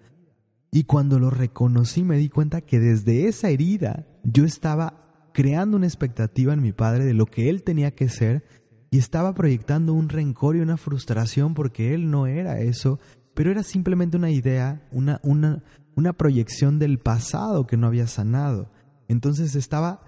[0.73, 5.87] Y cuando lo reconocí me di cuenta que desde esa herida yo estaba creando una
[5.87, 8.45] expectativa en mi padre de lo que él tenía que ser
[8.91, 13.01] y estaba proyectando un rencor y una frustración porque él no era eso,
[13.35, 15.63] pero era simplemente una idea, una, una,
[15.97, 18.71] una proyección del pasado que no había sanado.
[19.09, 20.03] Entonces estaba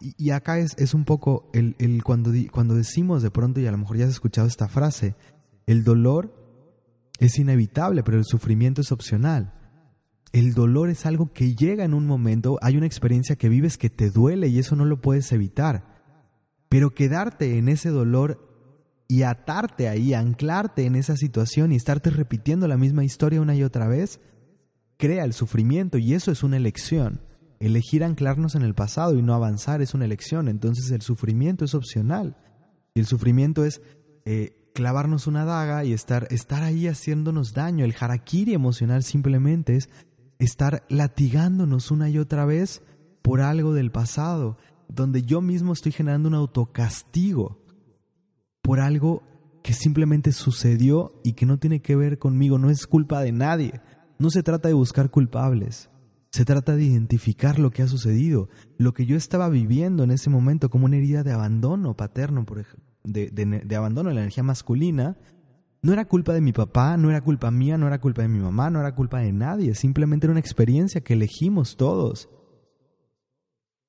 [0.00, 3.72] y, acá es, es, un poco el, el cuando, cuando decimos de pronto, y a
[3.72, 5.16] lo mejor ya has escuchado esta frase,
[5.66, 6.32] el dolor
[7.18, 9.57] es inevitable, pero el sufrimiento es opcional
[10.32, 13.90] el dolor es algo que llega en un momento, hay una experiencia que vives que
[13.90, 15.96] te duele y eso no lo puedes evitar.
[16.68, 18.46] Pero quedarte en ese dolor
[19.08, 23.62] y atarte ahí, anclarte en esa situación y estarte repitiendo la misma historia una y
[23.62, 24.20] otra vez,
[24.98, 27.22] crea el sufrimiento y eso es una elección.
[27.58, 31.74] Elegir anclarnos en el pasado y no avanzar es una elección, entonces el sufrimiento es
[31.74, 32.36] opcional.
[32.94, 33.80] Y el sufrimiento es
[34.26, 37.84] eh, clavarnos una daga y estar, estar ahí haciéndonos daño.
[37.84, 39.88] El harakiri emocional simplemente es
[40.38, 42.82] estar latigándonos una y otra vez
[43.22, 44.56] por algo del pasado,
[44.88, 47.62] donde yo mismo estoy generando un autocastigo
[48.62, 49.22] por algo
[49.62, 53.80] que simplemente sucedió y que no tiene que ver conmigo, no es culpa de nadie.
[54.18, 55.90] No se trata de buscar culpables,
[56.30, 60.30] se trata de identificar lo que ha sucedido, lo que yo estaba viviendo en ese
[60.30, 62.64] momento como una herida de abandono paterno, por
[63.04, 65.16] de, de abandono de la energía masculina,
[65.82, 68.40] no era culpa de mi papá, no era culpa mía, no era culpa de mi
[68.40, 72.28] mamá, no era culpa de nadie, simplemente era una experiencia que elegimos todos.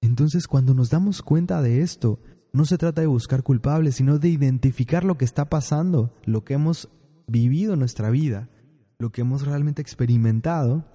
[0.01, 2.19] Entonces cuando nos damos cuenta de esto,
[2.53, 6.53] no se trata de buscar culpables, sino de identificar lo que está pasando, lo que
[6.53, 6.89] hemos
[7.27, 8.49] vivido en nuestra vida,
[8.97, 10.85] lo que hemos realmente experimentado,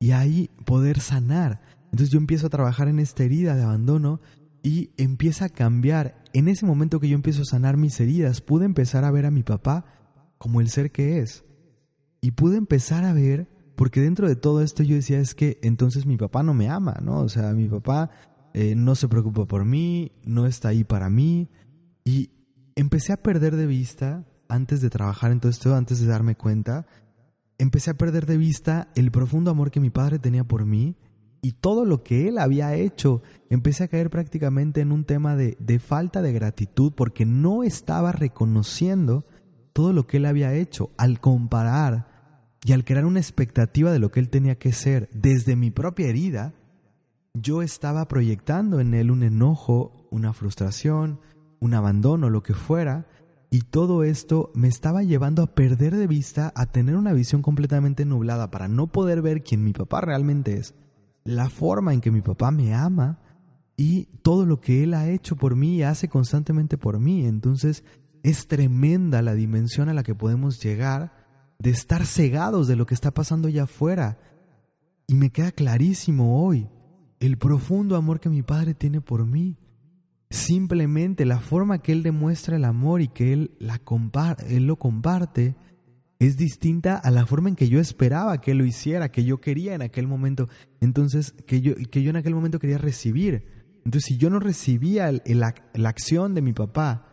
[0.00, 1.60] y ahí poder sanar.
[1.84, 4.20] Entonces yo empiezo a trabajar en esta herida de abandono
[4.62, 6.19] y empieza a cambiar.
[6.32, 9.30] En ese momento que yo empiezo a sanar mis heridas, pude empezar a ver a
[9.30, 9.84] mi papá
[10.38, 11.44] como el ser que es.
[12.20, 16.06] Y pude empezar a ver, porque dentro de todo esto yo decía, es que entonces
[16.06, 17.20] mi papá no me ama, ¿no?
[17.20, 18.10] O sea, mi papá
[18.54, 21.48] eh, no se preocupa por mí, no está ahí para mí.
[22.04, 22.30] Y
[22.76, 26.86] empecé a perder de vista, antes de trabajar en todo esto, antes de darme cuenta,
[27.58, 30.96] empecé a perder de vista el profundo amor que mi padre tenía por mí
[31.42, 33.22] y todo lo que él había hecho.
[33.48, 38.12] Empecé a caer prácticamente en un tema de, de, falta de gratitud porque no estaba
[38.12, 39.24] reconociendo
[39.72, 42.08] todo lo que él había hecho al comparar
[42.64, 46.08] y al crear una expectativa de lo que él tenía que ser desde mi propia
[46.08, 46.54] herida.
[47.32, 51.20] Yo estaba proyectando en él un enojo, una frustración,
[51.60, 53.06] un abandono, lo que fuera,
[53.50, 58.04] y todo esto me estaba llevando a perder de vista, a tener una visión completamente
[58.04, 60.74] nublada para no poder ver quién mi papá realmente es
[61.24, 63.18] la forma en que mi papá me ama
[63.76, 67.26] y todo lo que él ha hecho por mí y hace constantemente por mí.
[67.26, 67.84] Entonces
[68.22, 71.12] es tremenda la dimensión a la que podemos llegar
[71.58, 74.18] de estar cegados de lo que está pasando allá afuera.
[75.06, 76.68] Y me queda clarísimo hoy
[77.20, 79.58] el profundo amor que mi padre tiene por mí.
[80.30, 83.80] Simplemente la forma que él demuestra el amor y que él, la
[84.46, 85.56] él lo comparte
[86.20, 89.74] es distinta a la forma en que yo esperaba que lo hiciera, que yo quería
[89.74, 90.50] en aquel momento.
[90.80, 93.46] Entonces, que yo, que yo en aquel momento quería recibir.
[93.86, 97.06] Entonces, si yo no recibía la acción de mi papá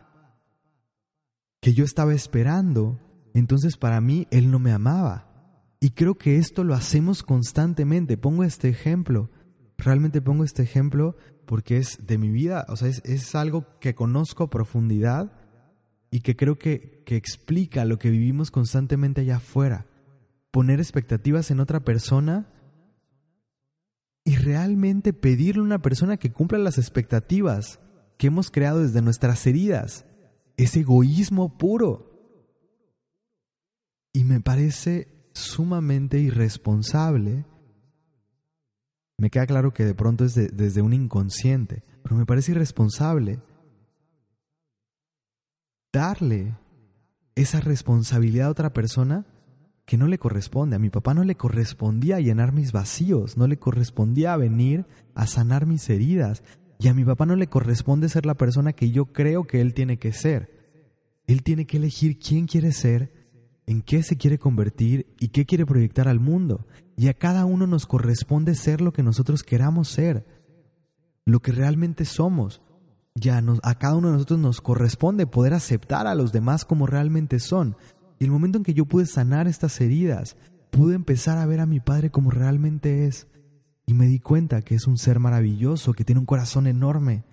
[1.62, 3.00] que yo estaba esperando,
[3.32, 5.26] entonces para mí él no me amaba.
[5.80, 8.18] Y creo que esto lo hacemos constantemente.
[8.18, 9.30] Pongo este ejemplo.
[9.78, 13.94] Realmente pongo este ejemplo porque es de mi vida, o sea, es, es algo que
[13.94, 15.32] conozco a profundidad
[16.10, 19.86] y que creo que, que explica lo que vivimos constantemente allá afuera.
[20.50, 22.52] Poner expectativas en otra persona
[24.24, 27.80] y realmente pedirle a una persona que cumpla las expectativas
[28.16, 30.04] que hemos creado desde nuestras heridas.
[30.56, 32.08] Es egoísmo puro.
[34.12, 37.44] Y me parece sumamente irresponsable.
[39.18, 43.40] Me queda claro que de pronto es desde un inconsciente, pero me parece irresponsable
[45.92, 46.56] darle
[47.34, 49.26] esa responsabilidad a otra persona
[49.84, 50.76] que no le corresponde.
[50.76, 55.66] A mi papá no le correspondía llenar mis vacíos, no le correspondía venir a sanar
[55.66, 56.42] mis heridas.
[56.78, 59.74] Y a mi papá no le corresponde ser la persona que yo creo que él
[59.74, 60.50] tiene que ser.
[61.26, 63.12] Él tiene que elegir quién quiere ser,
[63.66, 66.66] en qué se quiere convertir y qué quiere proyectar al mundo.
[66.96, 70.26] Y a cada uno nos corresponde ser lo que nosotros queramos ser,
[71.24, 72.62] lo que realmente somos
[73.18, 77.38] ya a cada uno de nosotros nos corresponde poder aceptar a los demás como realmente
[77.40, 77.76] son.
[78.18, 80.36] Y el momento en que yo pude sanar estas heridas,
[80.70, 83.28] pude empezar a ver a mi padre como realmente es.
[83.86, 87.24] Y me di cuenta que es un ser maravilloso, que tiene un corazón enorme,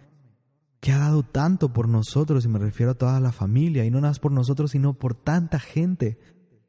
[0.79, 3.97] que ha dado tanto por nosotros, y me refiero a toda la familia, y no
[3.97, 6.17] nada más por nosotros, sino por tanta gente.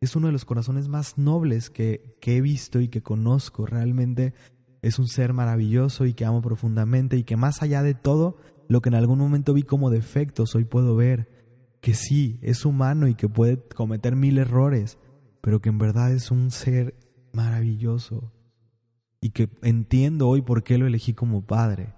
[0.01, 3.67] Es uno de los corazones más nobles que, que he visto y que conozco.
[3.67, 4.35] Realmente
[4.83, 8.39] es un ser maravilloso y que amo profundamente y que más allá de todo
[8.69, 11.29] lo que en algún momento vi como defectos, hoy puedo ver
[11.81, 14.99] que sí, es humano y que puede cometer mil errores,
[15.41, 16.95] pero que en verdad es un ser
[17.33, 18.33] maravilloso
[19.21, 21.95] y que entiendo hoy por qué lo elegí como padre.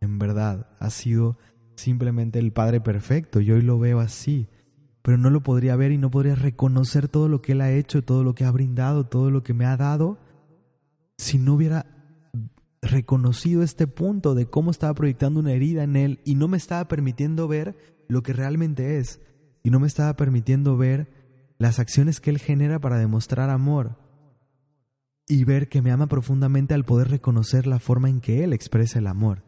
[0.00, 1.38] En verdad, ha sido
[1.76, 4.48] simplemente el padre perfecto y hoy lo veo así,
[5.02, 8.02] pero no lo podría ver y no podría reconocer todo lo que él ha hecho,
[8.02, 10.18] todo lo que ha brindado, todo lo que me ha dado,
[11.16, 11.86] si no hubiera
[12.82, 16.88] reconocido este punto de cómo estaba proyectando una herida en él y no me estaba
[16.88, 17.76] permitiendo ver
[18.08, 19.20] lo que realmente es
[19.62, 21.08] y no me estaba permitiendo ver
[21.58, 23.98] las acciones que él genera para demostrar amor
[25.28, 28.98] y ver que me ama profundamente al poder reconocer la forma en que él expresa
[28.98, 29.44] el amor.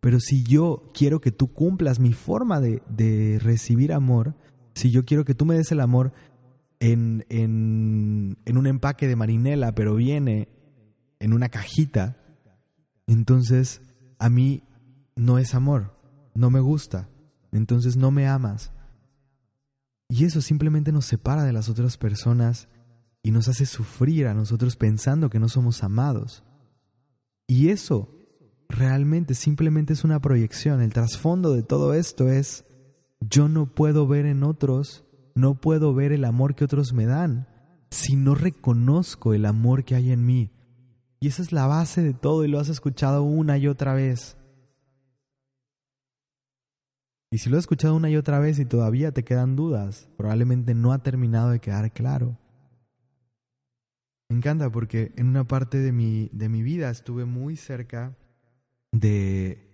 [0.00, 4.36] Pero si yo quiero que tú cumplas mi forma de, de recibir amor,
[4.74, 6.12] si yo quiero que tú me des el amor
[6.80, 10.48] en, en, en un empaque de marinela, pero viene
[11.18, 12.16] en una cajita,
[13.08, 13.80] entonces
[14.18, 14.62] a mí
[15.16, 15.98] no es amor,
[16.34, 17.08] no me gusta,
[17.50, 18.70] entonces no me amas.
[20.08, 22.68] Y eso simplemente nos separa de las otras personas
[23.22, 26.44] y nos hace sufrir a nosotros pensando que no somos amados.
[27.46, 28.14] Y eso
[28.68, 30.82] realmente simplemente es una proyección.
[30.82, 32.64] El trasfondo de todo esto es,
[33.20, 35.04] yo no puedo ver en otros,
[35.34, 37.48] no puedo ver el amor que otros me dan
[37.90, 40.50] si no reconozco el amor que hay en mí.
[41.20, 44.36] Y esa es la base de todo y lo has escuchado una y otra vez.
[47.30, 50.74] Y si lo has escuchado una y otra vez y todavía te quedan dudas, probablemente
[50.74, 52.38] no ha terminado de quedar claro.
[54.28, 58.16] Me encanta porque en una parte de mi, de mi vida estuve muy cerca
[58.92, 59.68] de,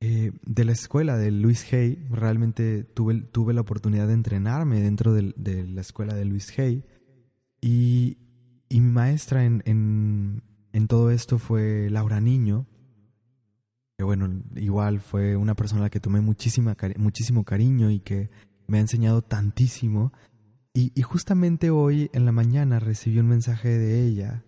[0.00, 2.06] eh, de la escuela de Luis Hay.
[2.10, 6.84] Realmente tuve, tuve la oportunidad de entrenarme dentro de, de la escuela de Luis Hay.
[7.60, 8.27] Y
[8.68, 9.62] y mi maestra en,
[10.72, 12.66] en, todo esto fue Laura Niño.
[13.96, 18.30] que bueno, igual fue una persona a la que tomé muchísima, muchísimo cariño y que
[18.66, 20.12] me ha enseñado tantísimo.
[20.74, 24.44] Y, justamente hoy en la mañana recibí un mensaje de ella,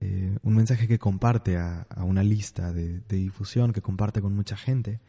[0.00, 4.56] eh, un mensaje que comparte a, una lista de, de difusión, que comparte con mucha
[4.56, 5.00] gente.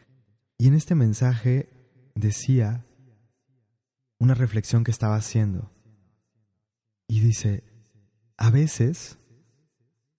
[0.60, 1.70] Y en este mensaje
[2.14, 2.86] decía
[4.20, 5.72] una reflexión que estaba haciendo.
[7.08, 7.64] Y dice,
[8.40, 9.20] a veces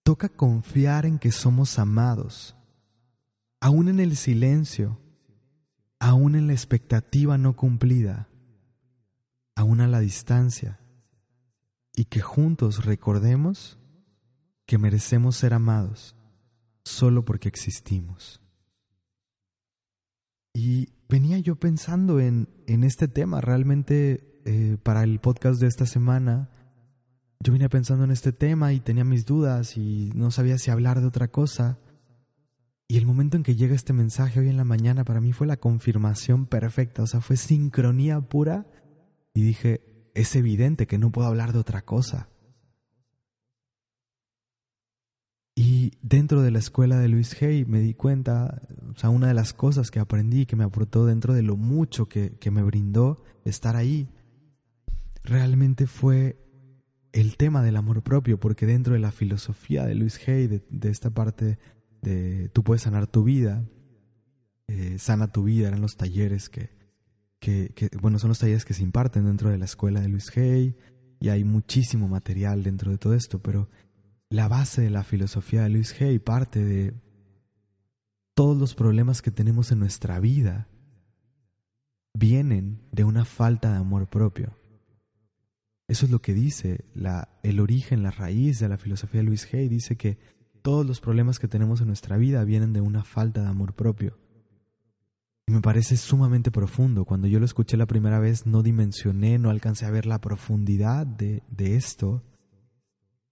[0.02, 2.54] toca confiar en que somos amados
[3.60, 4.98] aún en el silencio,
[5.98, 8.28] aún en la expectativa no cumplida,
[9.54, 10.80] aún a la distancia,
[11.94, 13.78] y que juntos recordemos
[14.66, 16.14] que merecemos ser amados
[16.84, 18.40] solo porque existimos.
[20.52, 25.86] Y venía yo pensando en, en este tema, realmente eh, para el podcast de esta
[25.86, 26.50] semana,
[27.42, 31.00] yo venía pensando en este tema y tenía mis dudas y no sabía si hablar
[31.00, 31.78] de otra cosa.
[32.86, 35.46] Y el momento en que llega este mensaje hoy en la mañana para mí fue
[35.46, 38.66] la confirmación perfecta, o sea, fue sincronía pura
[39.32, 42.28] y dije, es evidente que no puedo hablar de otra cosa.
[45.54, 48.62] Y dentro de la escuela de Luis Hay me di cuenta,
[48.94, 52.06] o sea, una de las cosas que aprendí, que me aportó dentro de lo mucho
[52.06, 54.08] que, que me brindó estar ahí,
[55.22, 56.49] realmente fue
[57.12, 61.10] el tema del amor propio, porque dentro de la filosofía de Luis Hay, de, esta
[61.10, 61.58] parte
[62.02, 63.64] de tú puedes sanar tu vida,
[64.68, 66.70] eh, sana tu vida, eran los talleres que,
[67.40, 70.76] que, bueno, son los talleres que se imparten dentro de la escuela de Luis Hay
[71.18, 73.68] y hay muchísimo material dentro de todo esto, pero
[74.28, 76.94] la base de la filosofía de Luis Hay parte de
[78.34, 80.68] todos los problemas que tenemos en nuestra vida
[82.14, 84.59] vienen de una falta de amor propio.
[85.90, 86.84] Eso es lo que dice
[87.42, 89.68] el origen, la raíz de la filosofía de Luis Hay.
[89.68, 90.18] Dice que
[90.62, 94.16] todos los problemas que tenemos en nuestra vida vienen de una falta de amor propio.
[95.48, 97.04] Y me parece sumamente profundo.
[97.04, 101.08] Cuando yo lo escuché la primera vez no dimensioné, no alcancé a ver la profundidad
[101.08, 102.22] de, esto.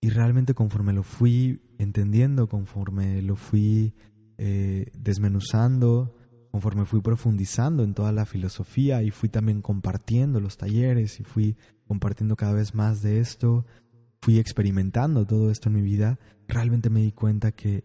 [0.01, 3.95] Y realmente conforme lo fui entendiendo, conforme lo fui
[4.37, 6.18] eh, desmenuzando,
[6.51, 11.57] conforme fui profundizando en toda la filosofía y fui también compartiendo los talleres y fui
[11.87, 13.67] compartiendo cada vez más de esto,
[14.21, 17.85] fui experimentando todo esto en mi vida, realmente me di cuenta que,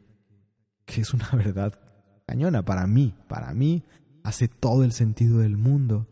[0.86, 1.80] que es una verdad
[2.26, 3.16] cañona para mí.
[3.28, 3.84] Para mí
[4.24, 6.08] hace todo el sentido del mundo.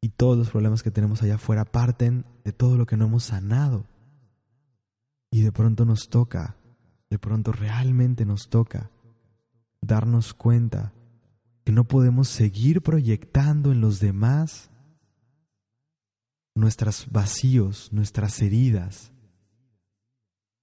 [0.00, 3.24] Y todos los problemas que tenemos allá afuera parten de todo lo que no hemos
[3.24, 3.84] sanado.
[5.30, 6.56] Y de pronto nos toca,
[7.10, 8.90] de pronto realmente nos toca
[9.80, 10.92] darnos cuenta
[11.68, 14.70] que no podemos seguir proyectando en los demás
[16.54, 19.12] nuestros vacíos, nuestras heridas,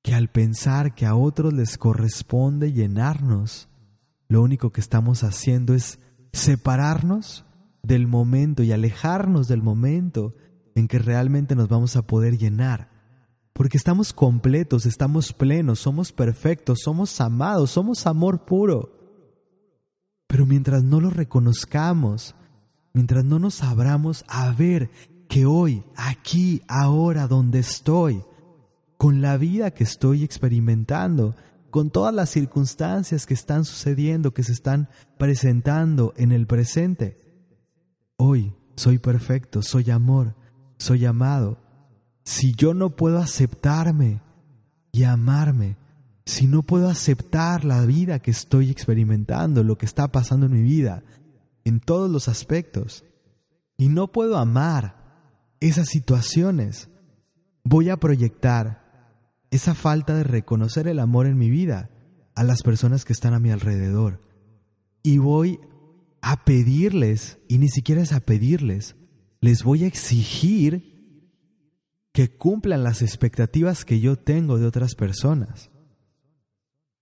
[0.02, 3.70] que al pensar que a otros les corresponde llenarnos,
[4.30, 6.00] lo único que estamos haciendo es
[6.34, 7.46] separarnos
[7.84, 10.34] del momento y alejarnos del momento
[10.74, 12.90] en que realmente nos vamos a poder llenar.
[13.54, 19.05] Porque estamos completos, estamos plenos, somos perfectos, somos amados, somos amor puro.
[20.28, 22.36] Pero mientras no lo reconozcamos,
[22.94, 24.90] mientras no nos abramos a ver
[25.28, 28.24] que hoy, aquí, ahora, donde estoy,
[28.98, 31.36] con la vida que estoy experimentando,
[31.70, 37.18] con todas las circunstancias que están sucediendo, que se están presentando en el presente.
[38.18, 40.36] Hoy soy perfecto, soy amor,
[40.78, 41.60] soy amado.
[42.24, 44.22] Si yo no puedo aceptarme
[44.92, 45.78] y amarme,
[46.26, 50.64] si no puedo aceptar la vida que estoy experimentando, lo que está pasando en mi
[50.64, 51.04] vida,
[51.64, 53.04] en todos los aspectos,
[53.78, 56.90] y no puedo amar esas situaciones,
[57.64, 58.86] voy a proyectar
[59.52, 61.90] esa falta de reconocer el amor en mi vida
[62.34, 64.22] a las personas que están a mi alrededor.
[65.04, 65.60] Y voy
[66.22, 68.96] a pedirles, y ni siquiera es a pedirles,
[69.42, 70.96] les voy a exigir
[72.12, 75.70] que cumplan las expectativas que yo tengo de otras personas.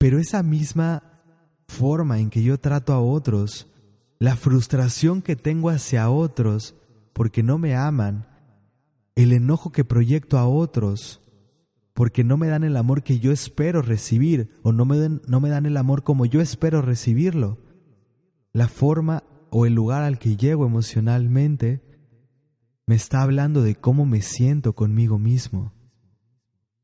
[0.03, 1.01] Pero esa misma
[1.65, 3.71] forma en que yo trato a otros,
[4.19, 6.75] la frustración que tengo hacia otros
[7.13, 8.27] porque no me aman,
[9.15, 11.21] el enojo que proyecto a otros
[11.93, 15.47] porque no me dan el amor que yo espero recibir o no me, no me
[15.47, 17.59] dan el amor como yo espero recibirlo.
[18.51, 21.81] La forma o el lugar al que llego emocionalmente
[22.87, 25.71] me está hablando de cómo me siento conmigo mismo,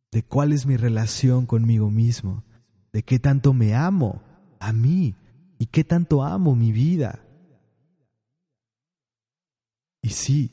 [0.10, 2.46] de cuál es mi relación conmigo mismo,
[2.92, 4.22] de qué tanto me amo
[4.60, 5.16] a mí
[5.58, 7.26] y qué tanto amo mi vida.
[10.02, 10.52] Y sí,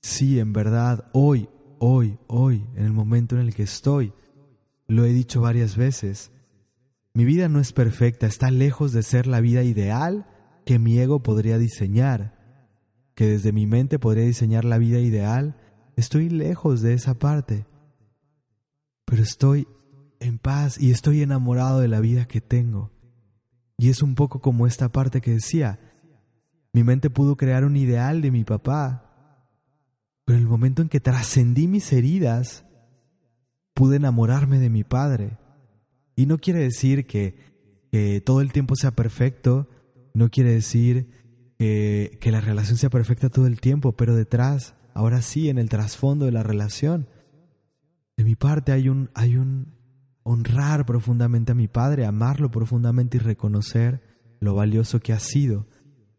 [0.00, 1.48] sí, en verdad, hoy
[1.84, 4.12] hoy, hoy, en el momento en el que estoy.
[4.86, 6.30] Lo he dicho varias veces.
[7.12, 10.26] Mi vida no es perfecta, está lejos de ser la vida ideal
[10.64, 12.38] que mi ego podría diseñar,
[13.16, 15.56] que desde mi mente podría diseñar la vida ideal.
[15.96, 17.66] Estoy lejos de esa parte,
[19.04, 19.66] pero estoy
[20.22, 22.90] en paz y estoy enamorado de la vida que tengo.
[23.78, 25.80] Y es un poco como esta parte que decía,
[26.72, 29.12] mi mente pudo crear un ideal de mi papá,
[30.24, 32.64] pero en el momento en que trascendí mis heridas,
[33.74, 35.38] pude enamorarme de mi padre.
[36.14, 37.52] Y no quiere decir que,
[38.24, 39.68] todo el tiempo sea perfecto,
[40.14, 41.10] no quiere decir
[41.58, 45.68] que, que la relación sea perfecta todo el tiempo, pero detrás, ahora sí, en el
[45.68, 47.06] trasfondo de la relación,
[48.16, 49.74] de mi parte hay un, hay un
[50.22, 54.02] honrar profundamente a mi padre, amarlo profundamente y reconocer
[54.40, 55.66] lo valioso que ha sido.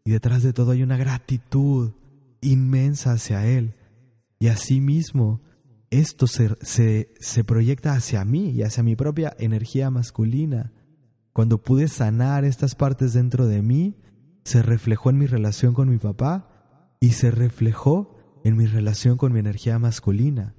[0.04, 1.92] Y detrás de todo hay una gratitud
[2.40, 3.74] inmensa hacia él.
[4.38, 5.40] Y asimismo,
[5.90, 10.72] esto se, se, proyecta hacia mí y hacia mi propia energía masculina.
[11.32, 13.96] Cuando pude sanar estas partes dentro de mí,
[14.44, 19.32] se reflejó en mi relación con mi papá y se reflejó en mi relación con
[19.32, 20.54] mi energía masculina.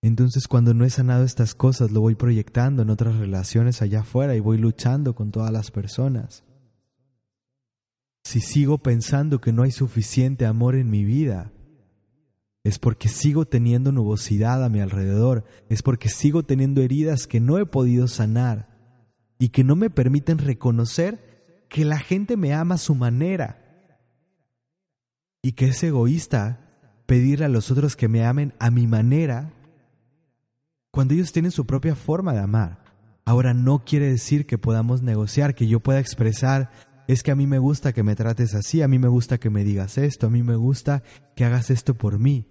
[0.00, 4.36] Entonces cuando no he sanado estas cosas, lo voy proyectando en otras relaciones allá afuera
[4.36, 6.44] y voy luchando con todas las personas.
[8.24, 11.52] Si sigo pensando que no hay suficiente amor en mi vida,
[12.62, 17.58] es porque sigo teniendo nubosidad a mi alrededor, es porque sigo teniendo heridas que no
[17.58, 18.68] he podido sanar
[19.38, 23.64] y que no me permiten reconocer que la gente me ama a su manera
[25.42, 26.60] y que es egoísta
[27.06, 29.54] pedirle a los otros que me amen a mi manera
[30.98, 32.82] cuando ellos tienen su propia forma de amar.
[33.24, 36.72] Ahora no quiere decir que podamos negociar, que yo pueda expresar
[37.06, 39.48] es que a mí me gusta que me trates así, a mí me gusta que
[39.48, 41.04] me digas esto, a mí me gusta
[41.36, 42.48] que hagas esto por mí.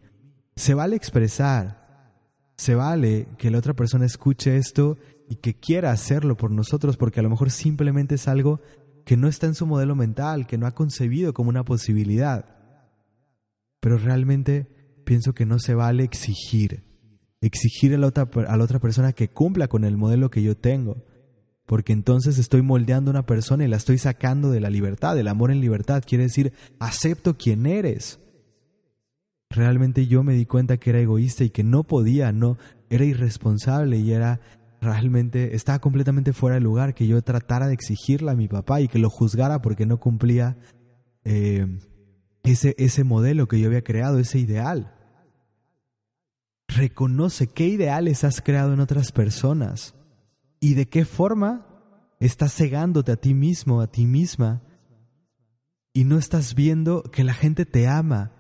[0.56, 2.16] Se vale expresar,
[2.56, 7.20] se vale que la otra persona escuche esto y que quiera hacerlo por nosotros, porque
[7.20, 8.62] a lo mejor simplemente es algo
[9.04, 12.46] que no está en su modelo mental, que no ha concebido como una posibilidad.
[13.82, 16.87] Pero realmente pienso que no se vale exigir,
[17.42, 20.56] exigir a la otra, a la otra persona que cumpla con el modelo que yo
[20.56, 20.98] tengo
[21.68, 25.20] porque entonces estoy moldeando a una persona y la estoy sacando de la libertad.
[25.20, 28.20] El amor en libertad quiere decir, acepto quien eres.
[29.50, 32.58] Realmente yo me di cuenta que era egoísta y que no podía, no,
[32.90, 34.40] era irresponsable y era
[34.80, 38.88] realmente, estaba completamente fuera de lugar que yo tratara de exigirle a mi papá y
[38.88, 40.56] que lo juzgara porque no cumplía
[41.26, 41.68] eh,
[42.44, 44.94] ese, ese modelo que yo había creado, ese ideal.
[46.68, 49.96] Reconoce qué ideales has creado en otras personas
[50.60, 51.66] y de qué forma
[52.20, 54.64] estás cegándote a ti mismo, a ti misma,
[55.94, 58.32] y no estás viendo que la gente te ama,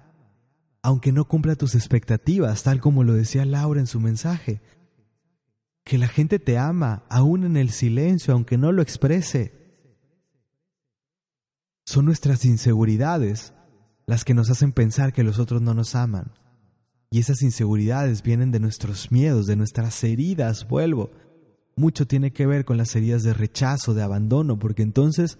[0.83, 4.61] aunque no cumpla tus expectativas, tal como lo decía Laura en su mensaje.
[5.83, 9.53] Que la gente te ama, aún en el silencio, aunque no lo exprese.
[11.85, 13.53] Son nuestras inseguridades
[14.05, 16.33] las que nos hacen pensar que los otros no nos aman.
[17.09, 21.11] Y esas inseguridades vienen de nuestros miedos, de nuestras heridas, vuelvo,
[21.75, 25.37] mucho tiene que ver con las heridas de rechazo, de abandono, porque entonces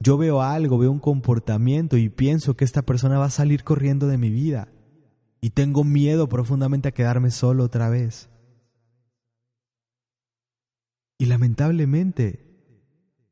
[0.00, 4.06] yo veo algo, veo un comportamiento y pienso que esta persona va a salir corriendo
[4.06, 4.68] de mi vida
[5.40, 8.30] y tengo miedo profundamente a quedarme solo otra vez.
[11.18, 12.46] Y lamentablemente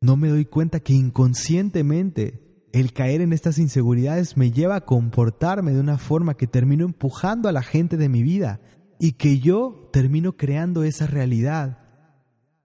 [0.00, 5.72] no me doy cuenta que inconscientemente el caer en estas inseguridades me lleva a comportarme
[5.72, 8.60] de una forma que termino empujando a la gente de mi vida
[8.98, 11.78] y que yo termino creando esa realidad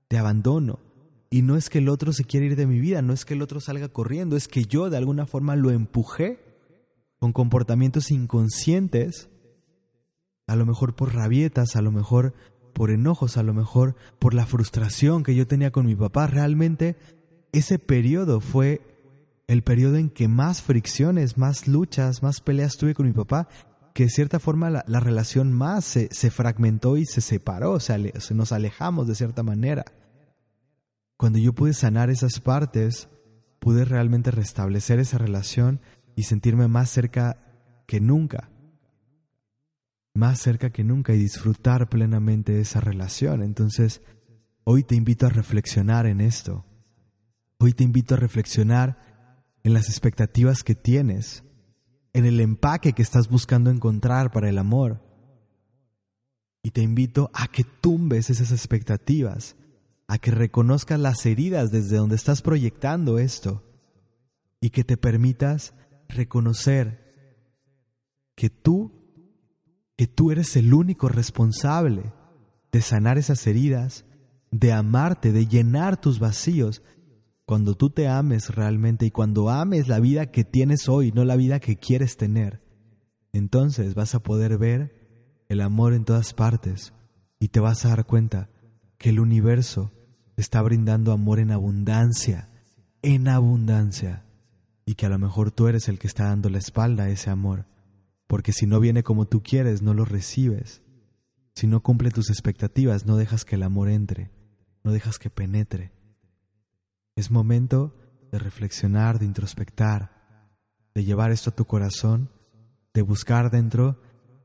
[0.09, 0.79] de abandono.
[1.31, 3.33] Y no es que el otro se quiera ir de mi vida, no es que
[3.33, 6.39] el otro salga corriendo, es que yo de alguna forma lo empujé
[7.17, 9.29] con comportamientos inconscientes,
[10.47, 12.33] a lo mejor por rabietas, a lo mejor
[12.73, 16.27] por enojos, a lo mejor por la frustración que yo tenía con mi papá.
[16.27, 16.95] Realmente
[17.53, 18.94] ese periodo fue
[19.47, 23.47] el periodo en que más fricciones, más luchas, más peleas tuve con mi papá
[23.95, 27.97] que de cierta forma la, relación más se, fragmentó y se separó, o sea,
[28.31, 29.85] nos alejamos de cierta manera.
[31.15, 33.07] Cuando yo pude sanar esas partes,
[33.59, 35.79] pude realmente restablecer esa relación
[36.13, 37.37] y sentirme más cerca
[37.87, 38.49] que nunca.
[40.13, 43.43] Más cerca que nunca y disfrutar plenamente de esa relación.
[43.43, 44.01] Entonces,
[44.65, 46.65] hoy te invito a reflexionar en esto.
[47.59, 49.14] Hoy te invito a reflexionar
[49.65, 51.43] en las expectativas que tienes
[52.13, 55.01] en el empaque que estás buscando encontrar para el amor.
[56.61, 59.55] Y te invito a que tumbes esas expectativas,
[60.07, 63.63] a que reconozcas las heridas desde donde estás proyectando esto
[64.61, 65.73] y que te permitas
[66.09, 67.03] reconocer
[68.35, 68.91] que tú,
[69.97, 72.13] que tú eres el único responsable
[72.71, 74.05] de sanar esas heridas,
[74.51, 76.83] de amarte, de llenar tus vacíos.
[77.45, 81.35] Cuando tú te ames realmente y cuando ames la vida que tienes hoy, no la
[81.35, 82.61] vida que quieres tener,
[83.33, 86.93] entonces vas a poder ver el amor en todas partes
[87.39, 88.49] y te vas a dar cuenta
[88.97, 89.91] que el universo
[90.37, 92.49] está brindando amor en abundancia,
[93.01, 94.25] en abundancia,
[94.85, 97.29] y que a lo mejor tú eres el que está dando la espalda a ese
[97.29, 97.65] amor,
[98.27, 100.81] porque si no viene como tú quieres, no lo recibes.
[101.55, 104.31] Si no cumple tus expectativas, no dejas que el amor entre,
[104.83, 105.94] no dejas que penetre.
[107.15, 107.95] Es momento
[108.31, 110.11] de reflexionar, de introspectar,
[110.93, 112.29] de llevar esto a tu corazón,
[112.93, 114.01] de buscar dentro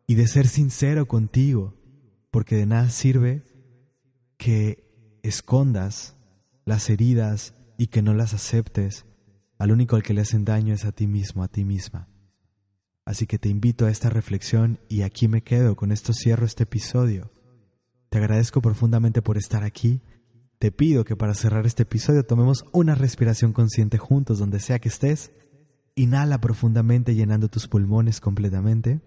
[0.06, 1.74] y de ser sincero contigo,
[2.30, 3.42] porque de nada sirve
[4.36, 6.16] que escondas
[6.64, 9.04] las heridas y que no las aceptes.
[9.58, 12.08] Al único al que le hacen daño es a ti mismo, a ti misma.
[13.04, 16.62] Así que te invito a esta reflexión y aquí me quedo, con esto cierro este
[16.62, 17.32] episodio.
[18.08, 20.00] Te agradezco profundamente por estar aquí.
[20.60, 24.90] Te pido que para cerrar este episodio tomemos una respiración consciente juntos donde sea que
[24.90, 25.32] estés.
[25.96, 29.00] Inhala profundamente llenando tus pulmones completamente.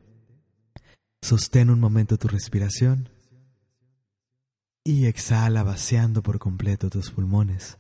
[1.22, 3.08] Sostén un momento tu respiración.
[4.84, 7.78] Y exhala vaciando por completo tus pulmones.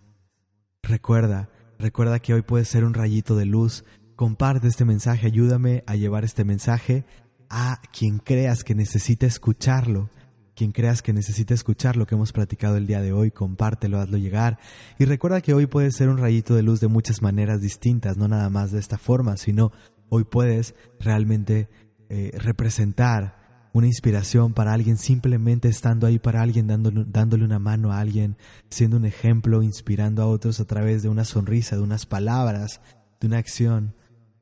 [0.81, 1.49] Recuerda,
[1.79, 3.83] recuerda que hoy puedes ser un rayito de luz
[4.15, 7.03] Comparte este mensaje, ayúdame a llevar este mensaje
[7.49, 10.09] a quien creas que necesita escucharlo.
[10.55, 14.17] Quien creas que necesita escuchar lo que hemos platicado el día de hoy, compártelo, hazlo
[14.17, 14.59] llegar.
[14.99, 18.27] Y recuerda que hoy puedes ser un rayito de luz de muchas maneras distintas, no
[18.27, 19.71] nada más de esta forma, sino
[20.09, 21.69] hoy puedes realmente
[22.09, 23.43] eh, representar
[23.73, 28.37] una inspiración para alguien, simplemente estando ahí para alguien, dándole, dándole una mano a alguien,
[28.69, 32.81] siendo un ejemplo, inspirando a otros a través de una sonrisa, de unas palabras,
[33.19, 33.95] de una acción.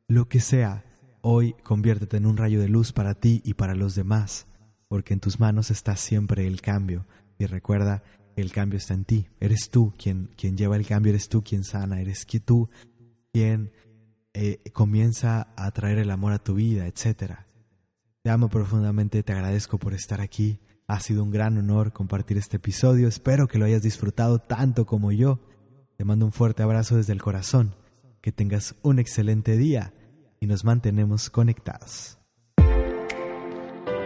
[0.09, 0.83] Lo que sea,
[1.21, 4.47] hoy conviértete en un rayo de luz para ti y para los demás,
[4.91, 7.05] porque en tus manos está siempre el cambio.
[7.39, 8.03] Y recuerda,
[8.35, 9.29] el cambio está en ti.
[9.39, 12.69] Eres tú quien, quien lleva el cambio, eres tú quien sana, eres tú
[13.31, 13.71] quien
[14.33, 17.35] eh, comienza a traer el amor a tu vida, etc.
[18.21, 20.59] Te amo profundamente, te agradezco por estar aquí.
[20.87, 23.07] Ha sido un gran honor compartir este episodio.
[23.07, 25.39] Espero que lo hayas disfrutado tanto como yo.
[25.95, 27.75] Te mando un fuerte abrazo desde el corazón.
[28.19, 29.93] Que tengas un excelente día
[30.41, 32.20] y nos mantenemos conectados.